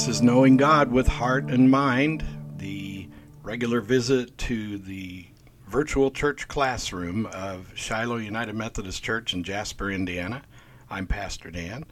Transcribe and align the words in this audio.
This 0.00 0.08
is 0.08 0.22
Knowing 0.22 0.56
God 0.56 0.90
with 0.90 1.06
Heart 1.06 1.50
and 1.50 1.70
Mind, 1.70 2.24
the 2.56 3.06
regular 3.42 3.82
visit 3.82 4.38
to 4.38 4.78
the 4.78 5.26
virtual 5.68 6.10
church 6.10 6.48
classroom 6.48 7.26
of 7.26 7.70
Shiloh 7.74 8.16
United 8.16 8.54
Methodist 8.54 9.02
Church 9.02 9.34
in 9.34 9.44
Jasper, 9.44 9.90
Indiana. 9.90 10.40
I'm 10.88 11.06
Pastor 11.06 11.50
Dan, 11.50 11.84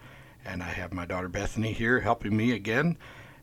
and 0.42 0.62
I 0.62 0.70
have 0.70 0.94
my 0.94 1.04
daughter 1.04 1.28
Bethany 1.28 1.74
here 1.74 2.00
helping 2.00 2.34
me 2.34 2.52
again 2.52 2.96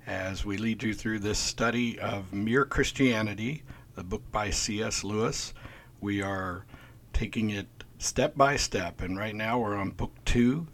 as 0.07 0.45
we 0.45 0.57
lead 0.57 0.81
you 0.81 0.95
through 0.95 1.19
this 1.19 1.37
study 1.37 1.99
of 1.99 2.33
Mere 2.33 2.65
Christianity, 2.65 3.61
the 3.93 4.03
book 4.03 4.23
by 4.31 4.49
C.S. 4.49 5.03
Lewis. 5.03 5.53
We 6.01 6.23
are 6.23 6.65
taking 7.13 7.51
it 7.51 7.67
step 7.99 8.35
by 8.35 8.55
step, 8.55 9.01
and 9.01 9.15
right 9.15 9.35
now 9.35 9.59
we're 9.59 9.75
on 9.75 9.91
book 9.91 10.15
two 10.25 10.65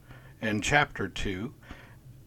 and 0.41 0.63
chapter 0.63 1.09
two. 1.09 1.53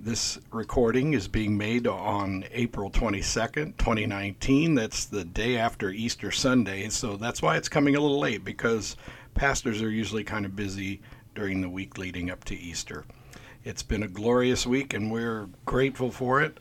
This 0.04 0.38
recording 0.52 1.14
is 1.14 1.28
being 1.28 1.56
made 1.56 1.86
on 1.86 2.44
April 2.52 2.90
22nd, 2.90 3.78
2019. 3.78 4.74
That's 4.74 5.06
the 5.06 5.24
day 5.24 5.56
after 5.56 5.88
Easter 5.88 6.30
Sunday, 6.30 6.90
so 6.90 7.16
that's 7.16 7.40
why 7.40 7.56
it's 7.56 7.70
coming 7.70 7.96
a 7.96 8.00
little 8.00 8.18
late 8.18 8.44
because 8.44 8.96
pastors 9.32 9.80
are 9.80 9.88
usually 9.88 10.22
kind 10.22 10.44
of 10.44 10.54
busy 10.54 11.00
during 11.34 11.62
the 11.62 11.70
week 11.70 11.96
leading 11.96 12.28
up 12.28 12.44
to 12.44 12.54
Easter. 12.54 13.06
It's 13.64 13.82
been 13.82 14.02
a 14.02 14.08
glorious 14.08 14.66
week, 14.66 14.92
and 14.92 15.10
we're 15.10 15.48
grateful 15.64 16.10
for 16.10 16.42
it 16.42 16.58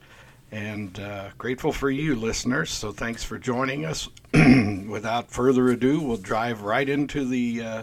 and 0.50 0.98
uh, 0.98 1.28
grateful 1.36 1.70
for 1.70 1.90
you, 1.90 2.16
listeners. 2.16 2.70
So 2.70 2.92
thanks 2.92 3.22
for 3.24 3.38
joining 3.38 3.84
us. 3.84 4.08
Without 4.32 5.30
further 5.30 5.68
ado, 5.68 6.00
we'll 6.00 6.16
drive 6.16 6.62
right 6.62 6.88
into 6.88 7.26
the 7.26 7.60
uh, 7.60 7.82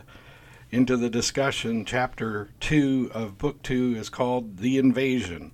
into 0.71 0.95
the 0.95 1.09
discussion. 1.09 1.85
Chapter 1.85 2.49
two 2.59 3.11
of 3.13 3.37
book 3.37 3.61
two 3.61 3.95
is 3.97 4.09
called 4.09 4.57
"The 4.57 4.77
Invasion," 4.77 5.51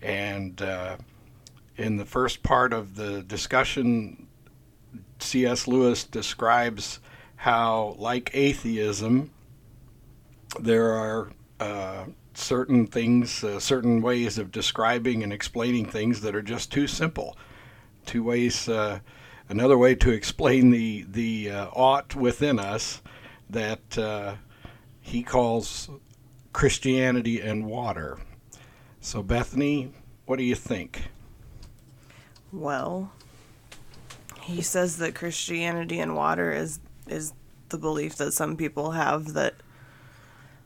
and 0.00 0.60
uh, 0.60 0.96
in 1.76 1.96
the 1.96 2.04
first 2.04 2.42
part 2.42 2.72
of 2.72 2.96
the 2.96 3.22
discussion, 3.22 4.26
C.S. 5.18 5.68
Lewis 5.68 6.04
describes 6.04 6.98
how, 7.36 7.94
like 7.98 8.30
atheism, 8.34 9.30
there 10.58 10.92
are 10.92 11.30
uh, 11.60 12.06
certain 12.34 12.86
things, 12.86 13.44
uh, 13.44 13.60
certain 13.60 14.00
ways 14.00 14.38
of 14.38 14.50
describing 14.50 15.22
and 15.22 15.32
explaining 15.32 15.86
things 15.86 16.20
that 16.22 16.34
are 16.34 16.42
just 16.42 16.72
too 16.72 16.86
simple. 16.86 17.36
Two 18.06 18.22
ways, 18.22 18.68
uh, 18.68 19.00
another 19.48 19.76
way 19.76 19.94
to 19.94 20.10
explain 20.10 20.70
the 20.70 21.04
the 21.08 21.50
uh, 21.50 21.66
ought 21.74 22.14
within 22.14 22.58
us 22.58 23.02
that 23.50 23.98
uh, 23.98 24.34
he 25.00 25.22
calls 25.22 25.88
Christianity 26.52 27.40
and 27.40 27.66
water. 27.66 28.18
So, 29.00 29.22
Bethany, 29.22 29.92
what 30.26 30.38
do 30.38 30.44
you 30.44 30.54
think? 30.54 31.10
Well, 32.52 33.12
he 34.42 34.62
says 34.62 34.96
that 34.98 35.14
Christianity 35.14 36.00
and 36.00 36.16
water 36.16 36.50
is 36.52 36.80
is 37.06 37.32
the 37.68 37.78
belief 37.78 38.16
that 38.16 38.32
some 38.32 38.56
people 38.56 38.92
have 38.92 39.34
that 39.34 39.54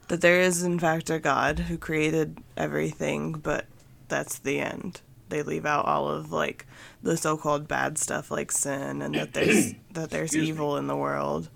that 0.09 0.21
there 0.21 0.41
is 0.41 0.63
in 0.63 0.79
fact 0.79 1.11
a 1.11 1.19
God 1.19 1.59
who 1.61 1.79
created 1.79 2.39
everything, 2.57 3.33
but 3.33 3.67
that's 4.09 4.39
the 4.39 4.61
end. 4.61 5.01
They 5.29 5.43
leave 5.43 5.65
out 5.65 5.87
all 5.87 6.09
of 6.09 6.31
like 6.31 6.67
the 7.03 7.17
so-called 7.17 7.67
bad 7.67 7.99
stuff 7.99 8.31
like 8.31 8.53
sin 8.53 9.03
and 9.03 9.15
that 9.15 9.33
there's 9.33 9.75
that 9.93 10.11
there's 10.11 10.35
Excuse 10.35 10.51
evil 10.51 10.77
in 10.77 10.87
the 10.87 10.97
world. 10.97 11.49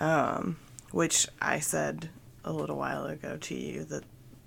Um, 0.00 0.58
which 0.92 1.26
I 1.40 1.60
said 1.60 2.08
a 2.44 2.52
little 2.52 2.76
while 2.76 3.06
ago 3.06 3.36
to 3.36 3.54
you 3.54 3.84
that 3.84 4.04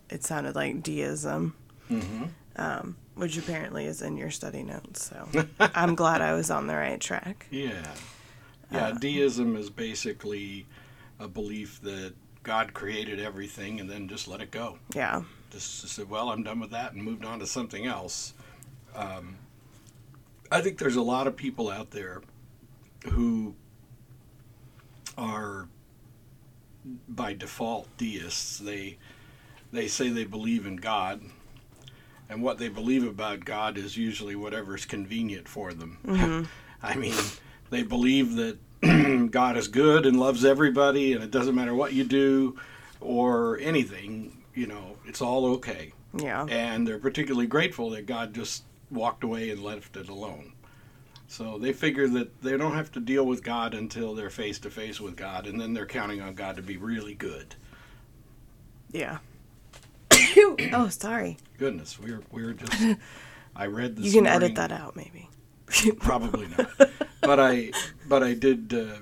it 0.09 0.23
sounded 0.23 0.55
like 0.55 0.81
deism. 0.81 1.55
Mm-hmm. 1.89 2.23
Um, 2.55 2.97
which 3.15 3.37
apparently 3.37 3.85
is 3.85 4.01
in 4.01 4.17
your 4.17 4.31
study 4.31 4.63
notes. 4.63 5.09
So 5.09 5.45
I'm 5.59 5.95
glad 5.95 6.21
I 6.21 6.33
was 6.33 6.49
on 6.49 6.67
the 6.67 6.75
right 6.75 6.99
track. 6.99 7.47
Yeah. 7.51 7.85
Yeah, 8.71 8.93
deism 8.97 9.57
is 9.57 9.69
basically 9.69 10.65
a 11.19 11.27
belief 11.27 11.81
that 11.81 12.13
God 12.43 12.73
created 12.73 13.19
everything 13.19 13.79
and 13.79 13.89
then 13.89 14.07
just 14.07 14.27
let 14.27 14.41
it 14.41 14.49
go. 14.49 14.79
Yeah. 14.95 15.23
Just 15.51 15.87
said, 15.89 16.09
well, 16.09 16.29
I'm 16.29 16.43
done 16.43 16.59
with 16.59 16.71
that 16.71 16.93
and 16.93 17.03
moved 17.03 17.25
on 17.25 17.39
to 17.39 17.47
something 17.47 17.85
else. 17.85 18.33
Um, 18.95 19.37
I 20.51 20.61
think 20.61 20.77
there's 20.77 20.95
a 20.95 21.01
lot 21.01 21.27
of 21.27 21.35
people 21.35 21.69
out 21.69 21.91
there 21.91 22.21
who 23.09 23.55
are 25.17 25.67
by 27.07 27.33
default 27.33 27.87
deists. 27.97 28.59
They 28.59 28.97
they 29.71 29.87
say 29.87 30.09
they 30.09 30.25
believe 30.25 30.65
in 30.65 30.75
God, 30.77 31.21
and 32.29 32.41
what 32.41 32.57
they 32.57 32.69
believe 32.69 33.05
about 33.05 33.45
God 33.45 33.77
is 33.77 33.97
usually 33.97 34.35
whatever's 34.35 34.85
convenient 34.85 35.47
for 35.47 35.73
them. 35.73 35.97
Mm-hmm. 36.05 36.43
I 36.83 36.95
mean, 36.95 37.15
they 37.69 37.83
believe 37.83 38.35
that 38.35 38.57
God 39.31 39.57
is 39.57 39.67
good 39.67 40.05
and 40.05 40.19
loves 40.19 40.43
everybody, 40.43 41.13
and 41.13 41.23
it 41.23 41.31
doesn't 41.31 41.55
matter 41.55 41.75
what 41.75 41.93
you 41.93 42.03
do 42.03 42.57
or 42.99 43.59
anything. 43.59 44.37
You 44.55 44.67
know, 44.67 44.97
it's 45.05 45.21
all 45.21 45.45
okay. 45.45 45.93
Yeah. 46.13 46.45
And 46.49 46.87
they're 46.87 46.99
particularly 46.99 47.47
grateful 47.47 47.91
that 47.91 48.05
God 48.05 48.33
just 48.33 48.63
walked 48.89 49.23
away 49.23 49.49
and 49.49 49.63
left 49.63 49.95
it 49.95 50.09
alone. 50.09 50.53
So 51.31 51.57
they 51.57 51.71
figure 51.71 52.09
that 52.09 52.41
they 52.41 52.57
don't 52.57 52.73
have 52.75 52.91
to 52.91 52.99
deal 52.99 53.25
with 53.25 53.41
God 53.41 53.73
until 53.73 54.13
they're 54.13 54.29
face 54.29 54.59
to 54.59 54.69
face 54.69 54.99
with 54.99 55.15
God, 55.15 55.47
and 55.47 55.61
then 55.61 55.73
they're 55.73 55.85
counting 55.85 56.19
on 56.19 56.33
God 56.33 56.57
to 56.57 56.61
be 56.61 56.75
really 56.75 57.13
good. 57.13 57.55
Yeah. 58.91 59.19
oh, 60.73 60.89
sorry. 60.89 61.37
Goodness, 61.57 61.97
we 61.97 62.11
were 62.11 62.21
we 62.31 62.43
were 62.43 62.51
just. 62.51 62.97
I 63.55 63.67
read 63.67 63.95
this. 63.95 64.07
You 64.07 64.11
can 64.11 64.25
morning- 64.25 64.43
edit 64.43 64.55
that 64.57 64.73
out, 64.73 64.97
maybe. 64.97 65.29
Probably 65.99 66.49
not. 66.49 66.91
but 67.21 67.39
I 67.39 67.71
but 68.09 68.23
I 68.23 68.33
did. 68.33 68.73
Uh, 68.73 68.97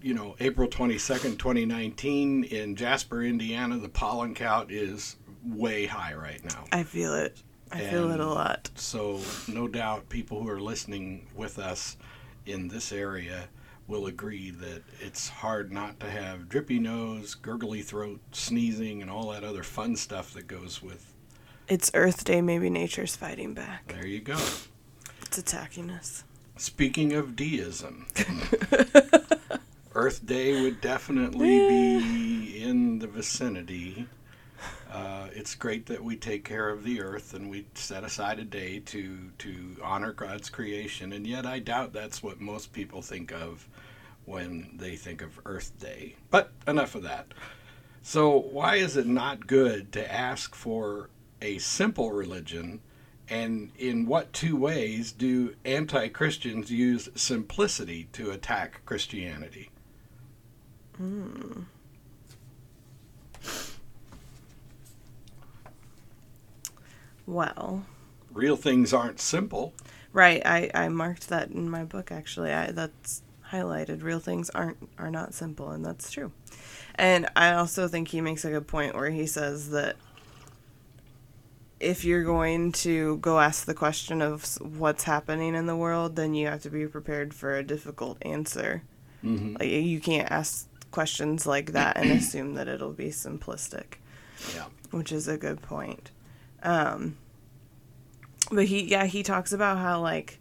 you 0.00 0.14
know, 0.14 0.36
April 0.38 0.68
twenty 0.68 0.98
second, 0.98 1.36
twenty 1.36 1.64
nineteen, 1.66 2.44
in 2.44 2.76
Jasper, 2.76 3.24
Indiana, 3.24 3.76
the 3.78 3.88
pollen 3.88 4.36
count 4.36 4.70
is 4.70 5.16
way 5.44 5.86
high 5.86 6.14
right 6.14 6.44
now. 6.44 6.62
I 6.70 6.84
feel 6.84 7.12
it. 7.12 7.42
I 7.76 7.90
feel 7.90 8.10
it 8.10 8.20
a 8.20 8.26
lot. 8.26 8.70
So, 8.74 9.20
no 9.48 9.68
doubt 9.68 10.08
people 10.08 10.42
who 10.42 10.48
are 10.48 10.60
listening 10.60 11.26
with 11.34 11.58
us 11.58 11.96
in 12.46 12.68
this 12.68 12.92
area 12.92 13.48
will 13.88 14.06
agree 14.06 14.50
that 14.50 14.82
it's 15.00 15.28
hard 15.28 15.72
not 15.72 16.00
to 16.00 16.10
have 16.10 16.48
drippy 16.48 16.78
nose, 16.78 17.34
gurgly 17.34 17.82
throat, 17.82 18.20
sneezing, 18.32 19.02
and 19.02 19.10
all 19.10 19.30
that 19.30 19.44
other 19.44 19.62
fun 19.62 19.94
stuff 19.96 20.32
that 20.34 20.46
goes 20.46 20.82
with. 20.82 21.12
It's 21.68 21.90
Earth 21.94 22.24
Day. 22.24 22.40
Maybe 22.40 22.70
nature's 22.70 23.16
fighting 23.16 23.54
back. 23.54 23.88
There 23.88 24.06
you 24.06 24.20
go. 24.20 24.38
It's 25.22 25.38
attacking 25.38 25.90
us. 25.90 26.24
Speaking 26.56 27.12
of 27.12 27.36
deism, 27.36 28.06
Earth 29.94 30.24
Day 30.24 30.62
would 30.62 30.80
definitely 30.80 31.68
be 31.68 32.62
in 32.62 32.98
the 32.98 33.06
vicinity. 33.06 34.06
Uh, 34.96 35.28
it's 35.34 35.54
great 35.54 35.84
that 35.84 36.02
we 36.02 36.16
take 36.16 36.42
care 36.42 36.70
of 36.70 36.82
the 36.82 37.02
earth 37.02 37.34
and 37.34 37.50
we 37.50 37.66
set 37.74 38.02
aside 38.02 38.38
a 38.38 38.44
day 38.44 38.78
to 38.78 39.30
to 39.36 39.76
honor 39.82 40.14
God's 40.14 40.48
creation, 40.48 41.12
and 41.12 41.26
yet 41.26 41.44
I 41.44 41.58
doubt 41.58 41.92
that's 41.92 42.22
what 42.22 42.40
most 42.40 42.72
people 42.72 43.02
think 43.02 43.30
of 43.30 43.68
when 44.24 44.70
they 44.78 44.96
think 44.96 45.20
of 45.20 45.38
Earth 45.44 45.78
Day. 45.78 46.14
But 46.30 46.50
enough 46.66 46.94
of 46.94 47.02
that. 47.02 47.26
So, 48.00 48.38
why 48.38 48.76
is 48.76 48.96
it 48.96 49.06
not 49.06 49.46
good 49.46 49.92
to 49.92 50.10
ask 50.10 50.54
for 50.54 51.10
a 51.42 51.58
simple 51.58 52.10
religion? 52.10 52.80
And 53.28 53.72
in 53.76 54.06
what 54.06 54.32
two 54.32 54.56
ways 54.56 55.12
do 55.12 55.56
anti 55.66 56.08
Christians 56.08 56.70
use 56.70 57.10
simplicity 57.14 58.08
to 58.14 58.30
attack 58.30 58.80
Christianity? 58.86 59.68
Well, 67.26 67.84
Real 68.32 68.56
things 68.56 68.92
aren't 68.92 69.20
simple. 69.20 69.72
right. 70.12 70.42
I, 70.44 70.70
I 70.74 70.88
marked 70.88 71.28
that 71.28 71.50
in 71.50 71.68
my 71.70 71.84
book. 71.84 72.12
Actually, 72.12 72.52
I 72.52 72.70
that's 72.70 73.22
highlighted. 73.50 74.02
Real 74.02 74.20
things 74.20 74.50
aren't 74.50 74.76
are 74.98 75.10
not 75.10 75.34
simple, 75.34 75.70
and 75.70 75.84
that's 75.84 76.10
true. 76.10 76.32
And 76.96 77.28
I 77.36 77.52
also 77.52 77.88
think 77.88 78.08
he 78.08 78.20
makes 78.20 78.44
a 78.44 78.50
good 78.50 78.66
point 78.66 78.94
where 78.94 79.10
he 79.10 79.26
says 79.26 79.70
that 79.70 79.96
if 81.78 82.04
you're 82.04 82.24
going 82.24 82.72
to 82.72 83.18
go 83.18 83.38
ask 83.38 83.66
the 83.66 83.74
question 83.74 84.22
of 84.22 84.44
what's 84.60 85.04
happening 85.04 85.54
in 85.54 85.66
the 85.66 85.76
world, 85.76 86.16
then 86.16 86.34
you 86.34 86.46
have 86.46 86.62
to 86.62 86.70
be 86.70 86.86
prepared 86.86 87.34
for 87.34 87.54
a 87.56 87.62
difficult 87.62 88.16
answer. 88.22 88.82
Mm-hmm. 89.24 89.56
Like 89.58 89.68
you 89.68 90.00
can't 90.00 90.30
ask 90.30 90.68
questions 90.90 91.46
like 91.46 91.72
that 91.72 91.96
and 91.98 92.10
assume 92.10 92.54
that 92.54 92.68
it'll 92.68 92.92
be 92.92 93.08
simplistic, 93.08 93.96
Yeah. 94.54 94.64
which 94.90 95.12
is 95.12 95.28
a 95.28 95.36
good 95.36 95.60
point. 95.60 96.10
Um, 96.62 97.16
but 98.50 98.66
he, 98.66 98.84
yeah, 98.84 99.06
he 99.06 99.22
talks 99.22 99.52
about 99.52 99.78
how 99.78 100.00
like 100.00 100.38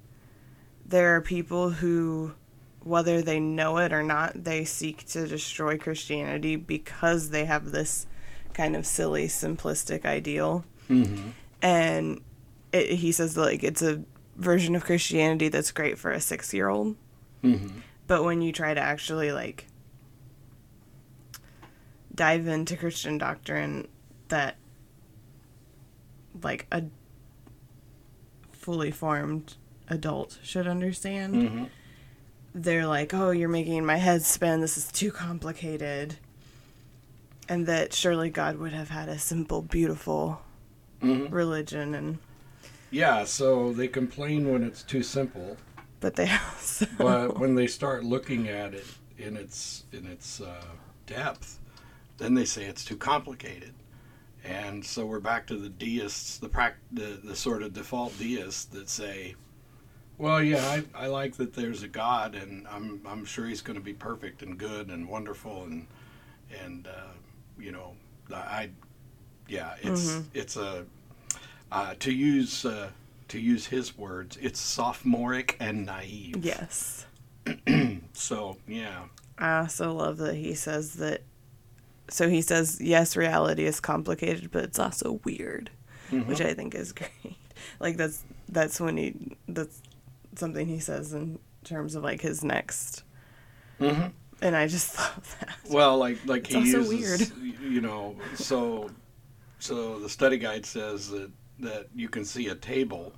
there 0.86 1.16
are 1.16 1.22
people 1.22 1.70
who, 1.70 2.34
whether 2.82 3.22
they 3.22 3.40
know 3.40 3.78
it 3.78 3.92
or 3.92 4.04
not, 4.04 4.44
they 4.44 4.66
seek 4.66 5.06
to 5.08 5.28
destroy 5.28 5.78
Christianity 5.78 6.56
because 6.56 7.30
they 7.30 7.46
have 7.46 7.72
this 7.72 8.06
kind 8.54 8.76
of 8.76 8.86
silly, 8.86 9.28
simplistic 9.28 10.06
ideal. 10.06 10.64
Mm-hmm. 10.90 11.30
And 11.62 12.22
it, 12.72 12.92
he 12.92 13.12
says 13.12 13.36
like 13.36 13.64
it's 13.64 13.82
a 13.82 14.04
version 14.36 14.76
of 14.76 14.86
Christianity 14.86 15.50
that's 15.50 15.72
great 15.72 15.98
for 15.98 16.12
a 16.12 16.22
six 16.22 16.54
year 16.54 16.70
old. 16.70 16.96
Mm-hmm. 17.44 17.80
But 18.08 18.24
when 18.24 18.42
you 18.42 18.52
try 18.52 18.74
to 18.74 18.82
actually 18.82 19.32
like 19.32 19.68
dive 22.14 22.48
into 22.48 22.78
Christian 22.78 23.18
doctrine 23.18 23.88
that 24.30 24.56
like 26.44 26.68
a 26.72 26.84
fully 28.52 28.92
formed 28.92 29.56
adult 29.88 30.40
should 30.44 30.68
understand, 30.68 31.36
Mm-hmm. 31.36 31.64
they're 32.54 32.88
like, 32.88 33.14
"Oh, 33.14 33.32
you're 33.32 33.50
making 33.50 33.86
my 33.86 33.98
head 33.98 34.24
spin. 34.24 34.62
This 34.62 34.78
is 34.78 34.92
too 34.92 35.12
complicated." 35.12 36.18
And 37.48 37.68
that 37.68 37.94
surely 37.94 38.30
God 38.32 38.58
would 38.58 38.74
have 38.74 38.90
had 38.90 39.08
a 39.10 39.20
simple, 39.20 39.62
beautiful 39.62 40.42
Mm-hmm. 41.02 41.34
religion 41.34 41.94
and 41.94 42.18
Yeah, 42.90 43.26
so 43.26 43.74
they 43.74 43.88
complain 43.88 44.52
when 44.52 44.64
it's 44.64 44.82
too 44.82 45.04
simple, 45.04 45.58
but 46.00 46.16
they 46.16 46.32
also 46.54 46.88
but 46.98 47.38
when 47.38 47.54
they 47.56 47.68
start 47.68 48.04
looking 48.04 48.48
at 48.48 48.74
it 48.74 48.86
in 49.18 49.38
its 49.38 49.84
in 49.92 50.08
its 50.08 50.42
uh, 50.42 50.64
depth, 51.06 51.60
then 52.18 52.34
they 52.34 52.46
say 52.46 52.64
it's 52.66 52.84
too 52.86 52.98
complicated. 52.98 53.74
And 54.46 54.86
so 54.86 55.06
we're 55.06 55.20
back 55.20 55.48
to 55.48 55.58
the 55.58 55.70
deists, 55.70 56.38
the 56.38 56.50
prac- 56.50 56.78
the, 56.92 57.20
the 57.24 57.36
sort 57.36 57.64
of 57.64 57.74
default 57.74 58.18
deists 58.20 58.66
that 58.66 58.90
say, 58.90 59.36
"Well, 60.20 60.42
yeah, 60.44 60.64
I, 60.96 61.06
I 61.06 61.08
like 61.08 61.36
that 61.38 61.54
there's 61.54 61.82
a 61.82 61.88
God, 61.88 62.36
and 62.36 62.68
I'm 62.68 63.02
I'm 63.08 63.26
sure 63.26 63.48
He's 63.48 63.62
going 63.62 63.78
to 63.80 63.84
be 63.84 63.94
perfect 63.94 64.44
and 64.44 64.58
good 64.58 64.90
and 64.90 65.08
wonderful, 65.10 65.64
and 65.64 65.88
and 66.64 66.86
uh, 66.88 67.14
you 67.58 67.72
know, 67.72 67.94
I, 68.32 68.70
yeah, 69.48 69.74
it's 69.82 70.12
Mhm. 70.12 70.24
it's 70.36 70.58
a 70.58 70.86
uh, 71.72 71.96
to 72.00 72.12
use 72.14 72.66
uh, 72.66 72.90
to 73.30 73.40
use 73.40 73.66
his 73.66 73.98
words, 73.98 74.38
it's 74.40 74.60
sophomoric 74.60 75.58
and 75.60 75.86
naive. 75.88 76.46
yes. 76.46 77.06
So 78.14 78.58
yeah, 78.68 79.06
I 79.38 79.58
also 79.60 79.92
love 79.94 80.18
that 80.18 80.36
he 80.36 80.54
says 80.54 80.94
that. 80.96 81.22
So 82.10 82.30
he 82.30 82.42
says, 82.42 82.80
yes, 82.82 83.16
reality 83.18 83.66
is 83.66 83.80
complicated, 83.80 84.52
but 84.52 84.64
it's 84.64 84.80
also 84.80 85.20
weird, 85.24 85.70
which 86.12 86.40
I 86.42 86.54
think 86.54 86.76
is 86.76 86.92
great. 87.00 87.38
Like 87.80 87.98
that's 87.98 88.24
that's 88.50 88.80
when 88.80 88.98
he 88.98 89.38
that's 89.48 89.82
something 90.36 90.68
he 90.68 90.80
says 90.80 91.14
in 91.14 91.40
terms 91.64 91.96
of 91.96 92.04
like 92.04 92.22
his 92.22 92.44
next, 92.44 93.04
Mhm. 93.80 94.12
and 94.42 94.56
I 94.56 94.68
just 94.68 94.98
love 95.00 95.38
that. 95.40 95.58
Well, 95.70 95.98
like 95.98 96.18
like 96.26 96.46
It's 96.46 96.54
he 96.54 96.72
uses, 96.72 97.32
you 97.62 97.82
know, 97.82 98.16
so 98.36 98.90
so 99.60 99.98
the 100.00 100.10
study 100.10 100.38
guide 100.38 100.66
says 100.66 101.10
that 101.10 101.32
that 101.60 101.88
you 101.96 102.10
can 102.10 102.24
see 102.26 102.50
a 102.50 102.56
table, 102.56 103.14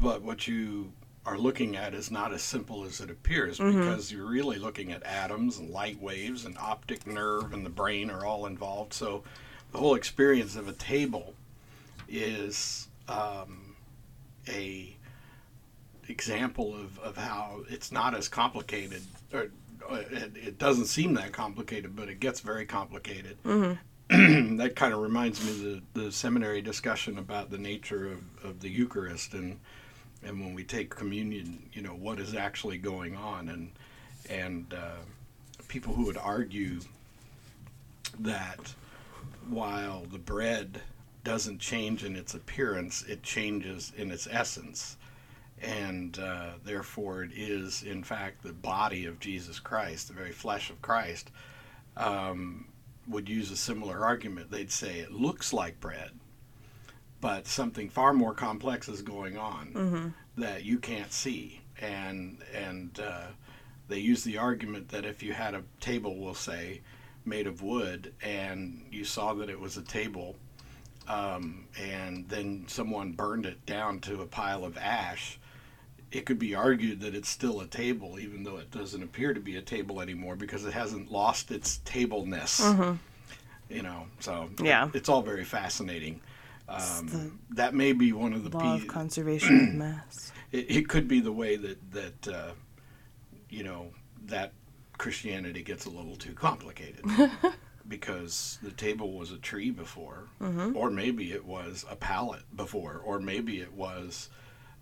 but 0.00 0.22
what 0.22 0.46
you 0.46 0.92
are 1.28 1.38
looking 1.38 1.76
at 1.76 1.94
is 1.94 2.10
not 2.10 2.32
as 2.32 2.42
simple 2.42 2.84
as 2.84 3.00
it 3.00 3.10
appears 3.10 3.58
Mm-hmm. 3.58 3.78
because 3.80 4.10
you're 4.12 4.26
really 4.26 4.58
looking 4.58 4.92
at 4.92 5.02
atoms 5.04 5.58
and 5.58 5.70
light 5.70 6.00
waves 6.00 6.44
and 6.44 6.56
optic 6.58 7.06
nerve 7.06 7.52
and 7.52 7.64
the 7.64 7.70
brain 7.70 8.10
are 8.10 8.24
all 8.24 8.46
involved. 8.46 8.92
So 8.94 9.22
the 9.72 9.78
whole 9.78 9.94
experience 9.94 10.56
of 10.56 10.68
a 10.68 10.72
table 10.72 11.34
is 12.08 12.88
um, 13.08 13.76
a 14.48 14.96
example 16.08 16.74
of, 16.74 16.98
of 17.00 17.16
how 17.18 17.60
it's 17.68 17.92
not 17.92 18.14
as 18.14 18.28
complicated 18.28 19.02
or 19.32 19.50
uh, 19.90 19.96
it, 20.10 20.32
it 20.34 20.58
doesn't 20.58 20.86
seem 20.86 21.12
that 21.14 21.32
complicated 21.32 21.94
but 21.94 22.08
it 22.08 22.18
gets 22.18 22.40
very 22.40 22.64
complicated 22.64 23.36
that 24.08 24.72
kind 24.74 24.94
of 24.94 25.00
reminds 25.00 25.44
me 25.44 25.50
of 25.50 25.82
the, 25.94 26.04
the 26.04 26.10
seminary 26.12 26.62
discussion 26.62 27.18
about 27.18 27.50
the 27.50 27.58
nature 27.58 28.10
of, 28.10 28.20
of 28.42 28.60
the 28.60 28.70
eucharist 28.70 29.34
and 29.34 29.58
and 30.22 30.40
when 30.40 30.54
we 30.54 30.64
take 30.64 30.90
communion 30.90 31.68
you 31.72 31.82
know 31.82 31.90
what 31.90 32.18
is 32.20 32.34
actually 32.34 32.78
going 32.78 33.16
on? 33.16 33.48
And 33.48 33.70
and 34.28 34.74
uh, 34.74 35.02
people 35.68 35.94
who 35.94 36.06
would 36.06 36.16
argue 36.16 36.80
that 38.20 38.74
while 39.48 40.04
the 40.10 40.18
bread 40.18 40.80
doesn't 41.24 41.58
change 41.58 42.04
in 42.04 42.16
its 42.16 42.34
appearance 42.34 43.02
it 43.02 43.22
changes 43.22 43.92
in 43.96 44.10
its 44.10 44.26
essence. 44.30 44.96
And 45.60 46.18
uh, 46.18 46.52
therefore 46.64 47.24
it 47.24 47.32
is 47.34 47.82
in 47.82 48.02
fact 48.04 48.42
the 48.42 48.52
body 48.52 49.06
of 49.06 49.20
Jesus 49.20 49.58
Christ, 49.58 50.08
the 50.08 50.14
very 50.14 50.32
flesh 50.32 50.70
of 50.70 50.80
Christ, 50.82 51.30
um, 51.96 52.66
would 53.08 53.28
use 53.28 53.50
a 53.50 53.56
similar 53.56 54.04
argument. 54.04 54.50
They'd 54.50 54.70
say 54.70 55.00
it 55.00 55.12
looks 55.12 55.52
like 55.52 55.80
bread, 55.80 56.10
but 57.20 57.46
something 57.46 57.88
far 57.88 58.12
more 58.12 58.34
complex 58.34 58.88
is 58.88 59.02
going 59.02 59.36
on 59.36 60.14
that 60.36 60.64
you 60.64 60.78
can't 60.78 61.12
see, 61.12 61.60
and 61.80 62.38
and 62.54 63.00
uh, 63.00 63.26
they 63.88 63.98
use 63.98 64.22
the 64.24 64.38
argument 64.38 64.88
that 64.90 65.04
if 65.04 65.22
you 65.22 65.32
had 65.32 65.54
a 65.54 65.62
table, 65.80 66.16
we'll 66.18 66.34
say, 66.34 66.80
made 67.24 67.46
of 67.46 67.62
wood, 67.62 68.12
and 68.22 68.84
you 68.90 69.04
saw 69.04 69.34
that 69.34 69.48
it 69.50 69.58
was 69.58 69.76
a 69.76 69.82
table. 69.82 70.36
Um, 71.08 71.64
and 71.80 72.28
then 72.28 72.64
someone 72.68 73.12
burned 73.12 73.46
it 73.46 73.64
down 73.64 74.00
to 74.00 74.20
a 74.20 74.26
pile 74.26 74.62
of 74.62 74.76
ash, 74.76 75.38
it 76.12 76.26
could 76.26 76.38
be 76.38 76.54
argued 76.54 77.00
that 77.00 77.14
it's 77.14 77.30
still 77.30 77.62
a 77.62 77.66
table, 77.66 78.18
even 78.20 78.42
though 78.44 78.58
it 78.58 78.70
doesn't 78.70 79.02
appear 79.02 79.32
to 79.32 79.40
be 79.40 79.56
a 79.56 79.62
table 79.62 80.02
anymore 80.02 80.36
because 80.36 80.66
it 80.66 80.74
hasn't 80.74 81.10
lost 81.10 81.50
its 81.50 81.78
tableness. 81.86 82.60
You 83.70 83.82
know, 83.82 84.06
so 84.20 84.50
Yeah. 84.62 84.90
it's 84.92 85.08
all 85.08 85.22
very 85.22 85.44
fascinating. 85.44 86.20
The 86.68 86.74
Um, 87.18 87.40
that 87.50 87.74
may 87.74 87.92
be 87.92 88.12
one 88.12 88.32
of 88.32 88.44
the 88.44 88.50
Law 88.56 88.76
pe- 88.76 88.82
of 88.82 88.88
conservation 88.88 89.68
of 89.68 89.74
mass. 89.74 90.32
it, 90.52 90.70
it 90.70 90.88
could 90.88 91.08
be 91.08 91.20
the 91.20 91.32
way 91.32 91.56
that 91.56 91.90
that 91.92 92.28
uh, 92.28 92.50
you 93.50 93.62
know 93.64 93.88
that 94.26 94.52
Christianity 94.98 95.62
gets 95.62 95.86
a 95.86 95.90
little 95.90 96.16
too 96.16 96.34
complicated 96.34 97.04
because 97.88 98.58
the 98.62 98.70
table 98.72 99.12
was 99.12 99.32
a 99.32 99.38
tree 99.38 99.70
before, 99.70 100.24
or 100.74 100.90
maybe 100.90 101.32
it 101.32 101.44
was 101.44 101.84
a 101.90 101.96
pallet 101.96 102.42
before, 102.54 103.00
or 103.04 103.18
maybe 103.18 103.60
it 103.60 103.72
was 103.72 104.28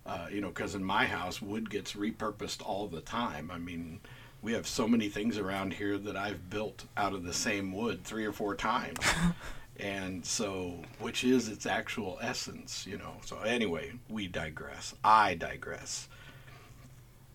uh, 0.05 0.27
you 0.31 0.41
know 0.41 0.49
because 0.49 0.75
in 0.75 0.83
my 0.83 1.05
house 1.05 1.41
wood 1.41 1.69
gets 1.69 1.93
repurposed 1.93 2.61
all 2.65 2.87
the 2.87 3.01
time. 3.01 3.49
I 3.51 3.57
mean. 3.57 3.99
We 4.39 4.53
have 4.53 4.67
so 4.67 4.87
many 4.87 5.09
things 5.09 5.39
around 5.39 5.73
here 5.73 5.97
that 5.97 6.15
I've 6.15 6.47
built 6.47 6.85
out 6.95 7.13
of 7.13 7.23
the 7.23 7.33
same 7.33 7.73
wood 7.73 8.03
three 8.03 8.23
or 8.23 8.31
four 8.31 8.53
times. 8.53 8.99
and 9.79 10.25
so 10.25 10.81
which 10.99 11.23
is 11.23 11.47
its 11.47 11.65
actual 11.65 12.17
essence 12.21 12.85
you 12.87 12.97
know. 12.97 13.15
So 13.25 13.39
anyway 13.39 13.93
we 14.09 14.27
digress. 14.27 14.93
I 15.03 15.35
digress. 15.35 16.07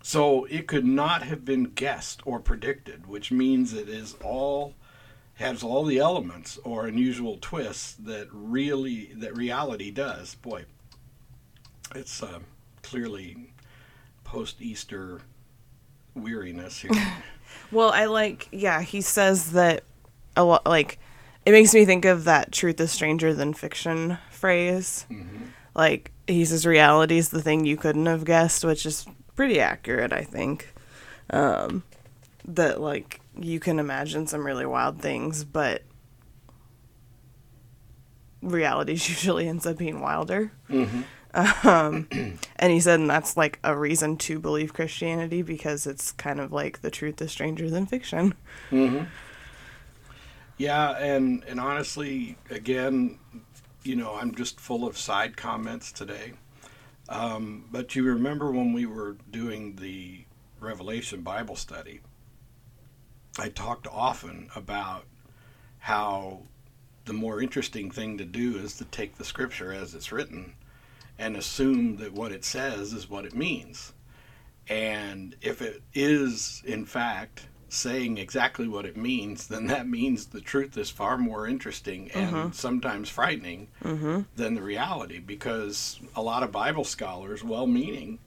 So 0.02 0.44
it 0.46 0.66
could 0.66 0.84
not 0.84 1.22
have 1.22 1.44
been 1.44 1.64
guessed 1.64 2.22
or 2.24 2.40
predicted 2.40 3.06
which 3.06 3.30
means 3.30 3.72
it 3.72 3.88
is 3.88 4.14
all 4.22 4.74
has 5.34 5.62
all 5.62 5.84
the 5.84 5.98
elements 5.98 6.58
or 6.64 6.86
unusual 6.86 7.38
twists 7.40 7.94
that 7.94 8.28
really 8.30 9.12
that 9.14 9.36
reality 9.36 9.90
does. 9.90 10.34
Boy 10.36 10.64
it's 11.94 12.22
uh, 12.22 12.38
clearly 12.82 13.52
post 14.24 14.60
easter 14.60 15.20
weariness 16.14 16.78
here. 16.78 16.90
Well, 17.70 17.90
I 17.90 18.06
like, 18.06 18.48
yeah, 18.50 18.82
he 18.82 19.00
says 19.00 19.52
that 19.52 19.84
a 20.36 20.44
lot, 20.44 20.66
like, 20.66 20.98
it 21.44 21.52
makes 21.52 21.74
me 21.74 21.84
think 21.84 22.04
of 22.04 22.24
that 22.24 22.52
truth 22.52 22.80
is 22.80 22.90
stranger 22.92 23.34
than 23.34 23.52
fiction 23.54 24.18
phrase. 24.30 25.06
Like, 25.74 26.12
he 26.26 26.44
says 26.44 26.66
reality 26.66 27.18
is 27.18 27.30
the 27.30 27.42
thing 27.42 27.64
you 27.64 27.76
couldn't 27.76 28.06
have 28.06 28.24
guessed, 28.24 28.64
which 28.64 28.84
is 28.86 29.06
pretty 29.36 29.58
accurate, 29.60 30.12
I 30.12 30.22
think. 30.22 30.72
Um, 31.30 31.82
that, 32.44 32.80
like, 32.80 33.20
you 33.38 33.58
can 33.60 33.78
imagine 33.78 34.26
some 34.26 34.44
really 34.46 34.66
wild 34.66 35.00
things, 35.00 35.44
but 35.44 35.82
reality 38.42 38.92
usually 38.92 39.48
ends 39.48 39.66
up 39.66 39.78
being 39.78 40.00
wilder. 40.00 40.52
Um, 41.34 42.08
and 42.56 42.72
he 42.72 42.78
said, 42.80 43.00
and 43.00 43.08
that's 43.08 43.38
like 43.38 43.58
a 43.64 43.74
reason 43.74 44.18
to 44.18 44.38
believe 44.38 44.74
Christianity 44.74 45.40
because 45.40 45.86
it's 45.86 46.12
kind 46.12 46.38
of 46.38 46.52
like 46.52 46.82
the 46.82 46.90
truth 46.90 47.22
is 47.22 47.30
stranger 47.32 47.70
than 47.70 47.86
fiction. 47.86 48.34
Yeah, 50.62 50.92
and 50.92 51.42
and 51.48 51.58
honestly, 51.58 52.36
again, 52.48 53.18
you 53.82 53.96
know, 53.96 54.14
I'm 54.14 54.32
just 54.32 54.60
full 54.60 54.86
of 54.86 54.96
side 54.96 55.36
comments 55.36 55.90
today. 55.90 56.34
Um, 57.08 57.64
but 57.72 57.96
you 57.96 58.04
remember 58.04 58.52
when 58.52 58.72
we 58.72 58.86
were 58.86 59.16
doing 59.32 59.74
the 59.74 60.24
Revelation 60.60 61.22
Bible 61.22 61.56
study, 61.56 62.00
I 63.40 63.48
talked 63.48 63.88
often 63.88 64.50
about 64.54 65.06
how 65.80 66.42
the 67.06 67.12
more 67.12 67.42
interesting 67.42 67.90
thing 67.90 68.16
to 68.18 68.24
do 68.24 68.56
is 68.56 68.76
to 68.76 68.84
take 68.84 69.16
the 69.16 69.24
scripture 69.24 69.72
as 69.72 69.96
it's 69.96 70.12
written 70.12 70.54
and 71.18 71.36
assume 71.36 71.96
that 71.96 72.12
what 72.12 72.30
it 72.30 72.44
says 72.44 72.92
is 72.92 73.10
what 73.10 73.24
it 73.24 73.34
means. 73.34 73.94
And 74.68 75.34
if 75.42 75.60
it 75.60 75.82
is, 75.92 76.62
in 76.64 76.86
fact, 76.86 77.48
saying 77.72 78.18
exactly 78.18 78.68
what 78.68 78.84
it 78.84 78.98
means, 78.98 79.46
then 79.46 79.66
that 79.66 79.88
means 79.88 80.26
the 80.26 80.40
truth 80.42 80.76
is 80.76 80.90
far 80.90 81.16
more 81.16 81.46
interesting 81.48 82.10
and 82.10 82.54
sometimes 82.54 83.08
frightening 83.08 83.66
than 84.36 84.54
the 84.54 84.60
reality 84.62 85.18
because 85.18 85.98
a 86.14 86.20
lot 86.20 86.42
of 86.42 86.52
Bible 86.52 86.84
scholars, 86.84 87.42
well 87.42 87.66
meaning, 87.66 88.18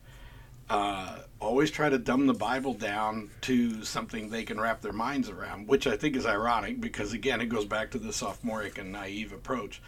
uh, 0.67 1.19
always 1.39 1.69
try 1.69 1.89
to 1.89 1.97
dumb 1.99 2.25
the 2.25 2.33
Bible 2.33 2.73
down 2.73 3.29
to 3.41 3.83
something 3.83 4.29
they 4.29 4.43
can 4.43 4.59
wrap 4.59 4.81
their 4.81 4.91
minds 4.93 5.29
around, 5.29 5.67
which 5.67 5.85
I 5.85 5.95
think 5.95 6.15
is 6.15 6.25
ironic 6.25 6.81
because, 6.81 7.13
again, 7.13 7.39
it 7.39 7.45
goes 7.45 7.65
back 7.65 7.91
to 7.91 7.99
the 7.99 8.11
sophomoric 8.11 8.79
and 8.79 8.91
naive 8.91 9.31
approach. 9.31 9.79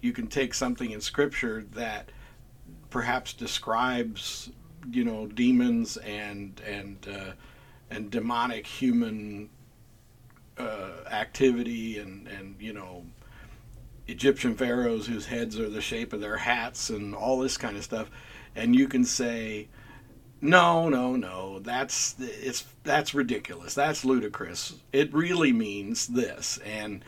You 0.00 0.12
can 0.12 0.28
take 0.28 0.54
something 0.54 0.92
in 0.92 1.00
Scripture 1.00 1.64
that 1.72 2.10
perhaps 2.90 3.32
describes, 3.32 4.50
you 4.88 5.04
know, 5.04 5.26
demons 5.26 5.96
and 5.96 6.60
and 6.64 7.08
uh, 7.10 7.32
and 7.90 8.10
demonic 8.10 8.66
human 8.66 9.50
uh, 10.58 10.90
activity 11.10 11.98
and 11.98 12.28
and 12.28 12.56
you 12.60 12.72
know 12.72 13.04
Egyptian 14.06 14.54
pharaohs 14.54 15.06
whose 15.06 15.26
heads 15.26 15.58
are 15.58 15.68
the 15.68 15.80
shape 15.80 16.12
of 16.12 16.20
their 16.20 16.36
hats 16.36 16.90
and 16.90 17.14
all 17.14 17.38
this 17.38 17.56
kind 17.56 17.76
of 17.76 17.84
stuff, 17.84 18.10
and 18.56 18.74
you 18.74 18.88
can 18.88 19.04
say, 19.04 19.68
no, 20.40 20.88
no, 20.88 21.16
no, 21.16 21.60
that's 21.60 22.16
it's 22.18 22.66
that's 22.82 23.14
ridiculous. 23.14 23.74
That's 23.74 24.04
ludicrous. 24.04 24.74
It 24.92 25.12
really 25.12 25.52
means 25.52 26.08
this, 26.08 26.58
and 26.64 27.04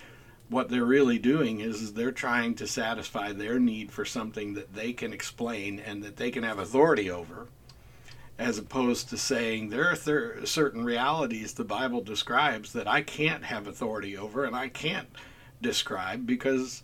what 0.49 0.69
they're 0.69 0.85
really 0.85 1.19
doing 1.19 1.61
is, 1.61 1.81
is 1.81 1.95
they're 1.95 2.12
trying 2.12 2.55
to 2.57 2.67
satisfy 2.67 3.33
their 3.33 3.59
need 3.59 3.91
for 3.91 4.05
something 4.05 4.53
that 4.55 4.75
they 4.75 4.93
can 4.93 5.12
explain 5.12 5.81
and 5.81 6.03
that 6.03 6.17
they 6.17 6.31
can 6.31 6.43
have 6.43 6.59
authority 6.59 7.11
over 7.11 7.49
as 8.39 8.59
opposed 8.59 9.09
to 9.11 9.17
saying 9.17 9.69
there 9.69 9.89
are 9.89 9.97
th- 9.97 10.49
certain 10.49 10.85
realities 10.85 11.53
the 11.53 11.65
Bible 11.65 12.01
describes 12.01 12.73
that 12.73 12.89
I 12.89 13.03
can't 13.03 13.45
have 13.45 13.67
authority 13.67 14.17
over 14.17 14.45
and 14.45 14.57
I 14.57 14.69
can't 14.69 15.09
describe 15.61 16.27
because 16.27 16.83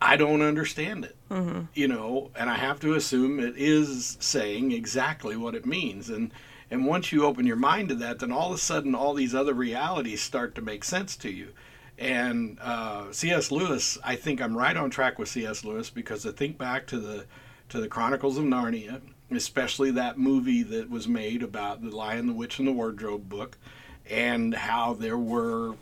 I 0.00 0.16
don't 0.16 0.42
understand 0.42 1.04
it. 1.04 1.16
Mm-hmm. 1.30 1.62
You 1.74 1.88
know, 1.88 2.30
and 2.36 2.48
I 2.48 2.54
have 2.54 2.80
to 2.80 2.94
assume 2.94 3.40
it 3.40 3.56
is 3.56 4.16
saying 4.20 4.72
exactly 4.72 5.36
what 5.36 5.54
it 5.54 5.66
means. 5.66 6.10
And 6.10 6.32
and 6.70 6.86
once 6.86 7.12
you 7.12 7.24
open 7.24 7.46
your 7.46 7.56
mind 7.56 7.88
to 7.88 7.94
that, 7.96 8.18
then 8.18 8.30
all 8.30 8.50
of 8.50 8.56
a 8.56 8.60
sudden 8.60 8.94
all 8.94 9.14
these 9.14 9.34
other 9.34 9.54
realities 9.54 10.20
start 10.20 10.54
to 10.56 10.62
make 10.62 10.84
sense 10.84 11.16
to 11.16 11.30
you. 11.30 11.48
And 11.96 12.58
uh, 12.60 13.10
C.S. 13.10 13.50
Lewis, 13.50 13.98
I 14.04 14.16
think 14.16 14.40
I'm 14.40 14.56
right 14.56 14.76
on 14.76 14.90
track 14.90 15.18
with 15.18 15.30
C.S. 15.30 15.64
Lewis 15.64 15.90
because 15.90 16.26
I 16.26 16.32
think 16.32 16.58
back 16.58 16.86
to 16.88 16.98
the 16.98 17.24
to 17.70 17.80
the 17.80 17.88
Chronicles 17.88 18.38
of 18.38 18.44
Narnia, 18.44 19.00
especially 19.30 19.90
that 19.90 20.18
movie 20.18 20.62
that 20.62 20.90
was 20.90 21.06
made 21.06 21.42
about 21.42 21.82
the 21.82 21.94
Lion, 21.94 22.26
the 22.26 22.32
Witch, 22.32 22.58
and 22.58 22.68
the 22.68 22.72
Wardrobe 22.72 23.28
book, 23.28 23.58
and 24.08 24.54
how 24.54 24.94
there 24.94 25.18
were 25.18 25.74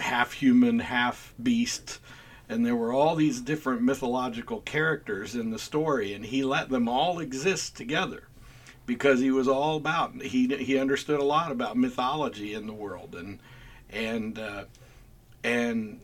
half 0.00 0.32
human, 0.32 0.80
half 0.80 1.34
beast, 1.42 1.98
and 2.48 2.64
there 2.64 2.76
were 2.76 2.92
all 2.92 3.14
these 3.14 3.40
different 3.40 3.82
mythological 3.82 4.60
characters 4.60 5.34
in 5.34 5.50
the 5.50 5.58
story, 5.58 6.12
and 6.12 6.26
he 6.26 6.42
let 6.44 6.68
them 6.68 6.88
all 6.88 7.18
exist 7.18 7.76
together 7.76 8.24
because 8.86 9.20
he 9.20 9.30
was 9.30 9.48
all 9.48 9.76
about 9.76 10.14
he 10.22 10.46
he 10.56 10.78
understood 10.78 11.20
a 11.20 11.24
lot 11.24 11.50
about 11.50 11.76
mythology 11.76 12.54
in 12.54 12.66
the 12.66 12.72
world 12.72 13.14
and 13.14 13.38
and 13.90 14.38
uh, 14.38 14.64
and 15.42 16.00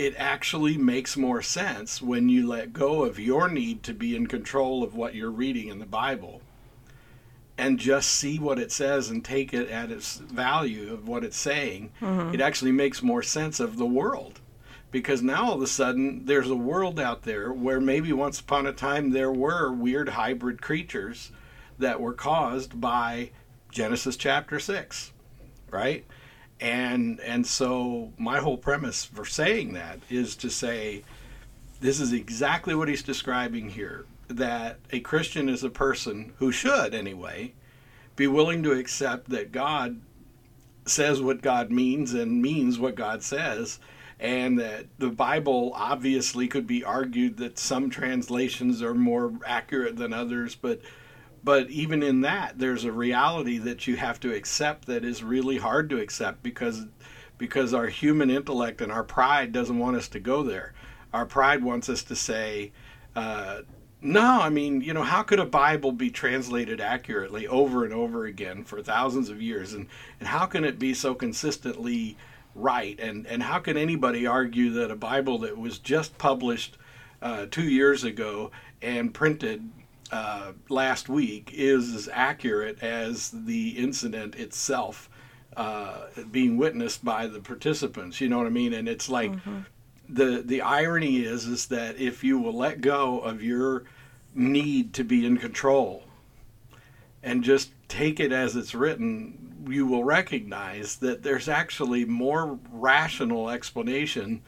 it 0.00 0.14
actually 0.16 0.78
makes 0.78 1.14
more 1.14 1.42
sense 1.42 2.00
when 2.00 2.30
you 2.30 2.46
let 2.46 2.72
go 2.72 3.04
of 3.04 3.18
your 3.18 3.50
need 3.50 3.82
to 3.82 3.92
be 3.92 4.16
in 4.16 4.26
control 4.26 4.82
of 4.82 4.94
what 4.94 5.14
you're 5.14 5.30
reading 5.30 5.68
in 5.68 5.78
the 5.78 5.84
Bible 5.84 6.40
and 7.58 7.78
just 7.78 8.08
see 8.08 8.38
what 8.38 8.58
it 8.58 8.72
says 8.72 9.10
and 9.10 9.22
take 9.22 9.52
it 9.52 9.68
at 9.68 9.90
its 9.90 10.16
value 10.16 10.90
of 10.90 11.06
what 11.06 11.22
it's 11.22 11.36
saying. 11.36 11.90
Mm-hmm. 12.00 12.34
It 12.34 12.40
actually 12.40 12.72
makes 12.72 13.02
more 13.02 13.22
sense 13.22 13.60
of 13.60 13.76
the 13.76 13.84
world 13.84 14.40
because 14.90 15.20
now 15.20 15.50
all 15.50 15.56
of 15.56 15.60
a 15.60 15.66
sudden 15.66 16.24
there's 16.24 16.48
a 16.48 16.56
world 16.56 16.98
out 16.98 17.24
there 17.24 17.52
where 17.52 17.78
maybe 17.78 18.10
once 18.10 18.40
upon 18.40 18.66
a 18.66 18.72
time 18.72 19.10
there 19.10 19.30
were 19.30 19.70
weird 19.70 20.08
hybrid 20.08 20.62
creatures 20.62 21.30
that 21.78 22.00
were 22.00 22.14
caused 22.14 22.80
by 22.80 23.32
Genesis 23.70 24.16
chapter 24.16 24.58
6, 24.58 25.12
right? 25.70 26.06
And 26.60 27.18
and 27.20 27.46
so 27.46 28.12
my 28.18 28.38
whole 28.38 28.56
premise 28.56 29.04
for 29.04 29.24
saying 29.24 29.72
that 29.72 29.98
is 30.10 30.36
to 30.36 30.50
say 30.50 31.02
this 31.80 31.98
is 32.00 32.12
exactly 32.12 32.74
what 32.74 32.88
he's 32.88 33.02
describing 33.02 33.70
here 33.70 34.04
that 34.28 34.78
a 34.92 35.00
christian 35.00 35.48
is 35.48 35.64
a 35.64 35.70
person 35.70 36.32
who 36.38 36.52
should 36.52 36.94
anyway 36.94 37.52
be 38.16 38.26
willing 38.26 38.62
to 38.62 38.72
accept 38.72 39.30
that 39.30 39.52
god 39.52 39.98
says 40.84 41.22
what 41.22 41.40
god 41.40 41.70
means 41.70 42.12
and 42.12 42.42
means 42.42 42.78
what 42.78 42.94
god 42.94 43.22
says 43.22 43.78
and 44.18 44.58
that 44.58 44.84
the 44.98 45.08
bible 45.08 45.72
obviously 45.74 46.46
could 46.46 46.66
be 46.66 46.84
argued 46.84 47.38
that 47.38 47.58
some 47.58 47.88
translations 47.88 48.82
are 48.82 48.94
more 48.94 49.32
accurate 49.46 49.96
than 49.96 50.12
others 50.12 50.54
but 50.54 50.80
but 51.42 51.70
even 51.70 52.02
in 52.02 52.20
that 52.22 52.58
there's 52.58 52.84
a 52.84 52.92
reality 52.92 53.58
that 53.58 53.86
you 53.86 53.96
have 53.96 54.20
to 54.20 54.34
accept 54.34 54.86
that 54.86 55.04
is 55.04 55.22
really 55.22 55.58
hard 55.58 55.88
to 55.90 56.00
accept 56.00 56.42
because 56.42 56.86
because 57.38 57.72
our 57.72 57.86
human 57.86 58.30
intellect 58.30 58.80
and 58.80 58.92
our 58.92 59.04
pride 59.04 59.50
doesn't 59.52 59.78
want 59.78 59.96
us 59.96 60.08
to 60.08 60.20
go 60.20 60.42
there. 60.42 60.74
Our 61.14 61.24
pride 61.24 61.64
wants 61.64 61.88
us 61.88 62.02
to 62.04 62.16
say 62.16 62.72
uh, 63.16 63.62
no 64.02 64.40
i 64.40 64.48
mean 64.48 64.80
you 64.80 64.94
know 64.94 65.02
how 65.02 65.22
could 65.22 65.38
a 65.38 65.44
bible 65.44 65.92
be 65.92 66.10
translated 66.10 66.80
accurately 66.80 67.46
over 67.48 67.84
and 67.84 67.92
over 67.92 68.24
again 68.24 68.64
for 68.64 68.82
thousands 68.82 69.28
of 69.28 69.42
years? 69.42 69.74
And, 69.74 69.86
and 70.20 70.28
how 70.28 70.46
can 70.46 70.64
it 70.64 70.78
be 70.78 70.94
so 70.94 71.14
consistently 71.14 72.16
right? 72.54 72.98
And, 72.98 73.26
and 73.26 73.42
how 73.42 73.58
can 73.58 73.76
anybody 73.76 74.26
argue 74.26 74.70
that 74.70 74.90
a 74.90 74.96
bible 74.96 75.38
that 75.38 75.56
was 75.56 75.78
just 75.78 76.18
published 76.18 76.76
uh, 77.22 77.46
two 77.50 77.68
years 77.68 78.04
ago 78.04 78.50
and 78.82 79.12
printed 79.12 79.68
uh, 80.12 80.52
last 80.68 81.08
week 81.08 81.52
is 81.54 81.94
as 81.94 82.08
accurate 82.12 82.82
as 82.82 83.30
the 83.30 83.70
incident 83.70 84.34
itself 84.36 85.08
uh, 85.56 86.06
being 86.30 86.56
witnessed 86.56 87.04
by 87.04 87.26
the 87.26 87.40
participants. 87.40 88.20
You 88.20 88.28
know 88.28 88.38
what 88.38 88.46
I 88.46 88.50
mean? 88.50 88.72
And 88.72 88.88
it's 88.88 89.08
like 89.08 89.32
mm-hmm. 89.32 89.60
the 90.08 90.42
the 90.44 90.62
irony 90.62 91.18
is 91.18 91.46
is 91.46 91.66
that 91.66 91.98
if 91.98 92.24
you 92.24 92.38
will 92.38 92.56
let 92.56 92.80
go 92.80 93.20
of 93.20 93.42
your 93.42 93.84
need 94.34 94.94
to 94.94 95.04
be 95.04 95.26
in 95.26 95.36
control 95.36 96.04
and 97.22 97.44
just 97.44 97.70
take 97.88 98.20
it 98.20 98.32
as 98.32 98.56
it's 98.56 98.74
written, 98.74 99.64
you 99.68 99.86
will 99.86 100.04
recognize 100.04 100.96
that 100.96 101.22
there's 101.22 101.48
actually 101.48 102.04
more 102.04 102.58
rational 102.72 103.50
explanation 103.50 104.42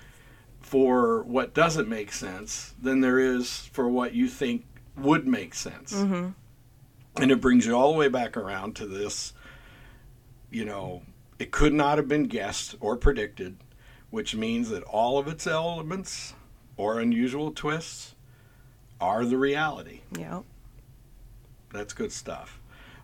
for 0.60 1.22
what 1.24 1.52
doesn't 1.52 1.88
make 1.88 2.12
sense 2.12 2.74
than 2.80 3.00
there 3.00 3.18
is 3.18 3.68
for 3.72 3.88
what 3.88 4.14
you 4.14 4.28
think 4.28 4.64
would 4.96 5.26
make 5.26 5.54
sense. 5.54 5.92
Mm-hmm. 5.92 6.30
And 7.20 7.30
it 7.30 7.40
brings 7.40 7.66
you 7.66 7.74
all 7.74 7.92
the 7.92 7.98
way 7.98 8.08
back 8.08 8.36
around 8.36 8.76
to 8.76 8.86
this, 8.86 9.32
you 10.50 10.64
know, 10.64 11.02
it 11.38 11.50
could 11.50 11.72
not 11.72 11.98
have 11.98 12.08
been 12.08 12.24
guessed 12.24 12.74
or 12.80 12.96
predicted, 12.96 13.56
which 14.10 14.34
means 14.34 14.70
that 14.70 14.82
all 14.84 15.18
of 15.18 15.28
its 15.28 15.46
elements 15.46 16.34
or 16.76 17.00
unusual 17.00 17.52
twists 17.52 18.14
are 19.00 19.24
the 19.24 19.36
reality. 19.36 20.00
Yeah. 20.16 20.42
That's 21.72 21.92
good 21.92 22.12
stuff. 22.12 22.60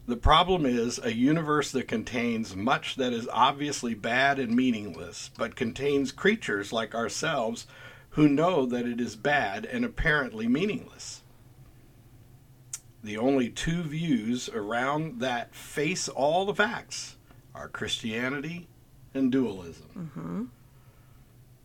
The 0.06 0.16
problem 0.16 0.64
is 0.64 0.98
a 1.02 1.12
universe 1.12 1.70
that 1.72 1.86
contains 1.86 2.56
much 2.56 2.96
that 2.96 3.12
is 3.12 3.28
obviously 3.30 3.92
bad 3.92 4.38
and 4.38 4.56
meaningless, 4.56 5.30
but 5.36 5.54
contains 5.54 6.12
creatures 6.12 6.72
like 6.72 6.94
ourselves 6.94 7.66
who 8.10 8.26
know 8.26 8.64
that 8.64 8.86
it 8.86 9.00
is 9.02 9.16
bad 9.16 9.66
and 9.66 9.84
apparently 9.84 10.48
meaningless 10.48 11.22
the 13.02 13.16
only 13.16 13.48
two 13.48 13.82
views 13.82 14.48
around 14.48 15.20
that 15.20 15.54
face 15.54 16.08
all 16.08 16.44
the 16.44 16.54
facts 16.54 17.16
are 17.54 17.68
Christianity 17.68 18.68
and 19.14 19.30
dualism. 19.30 19.88
Mm-hmm. 19.96 20.44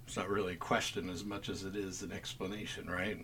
It's 0.07 0.17
not 0.17 0.29
really 0.29 0.53
a 0.53 0.57
question 0.57 1.09
as 1.09 1.23
much 1.23 1.49
as 1.49 1.63
it 1.63 1.75
is 1.75 2.01
an 2.03 2.11
explanation, 2.11 2.89
right? 2.89 3.23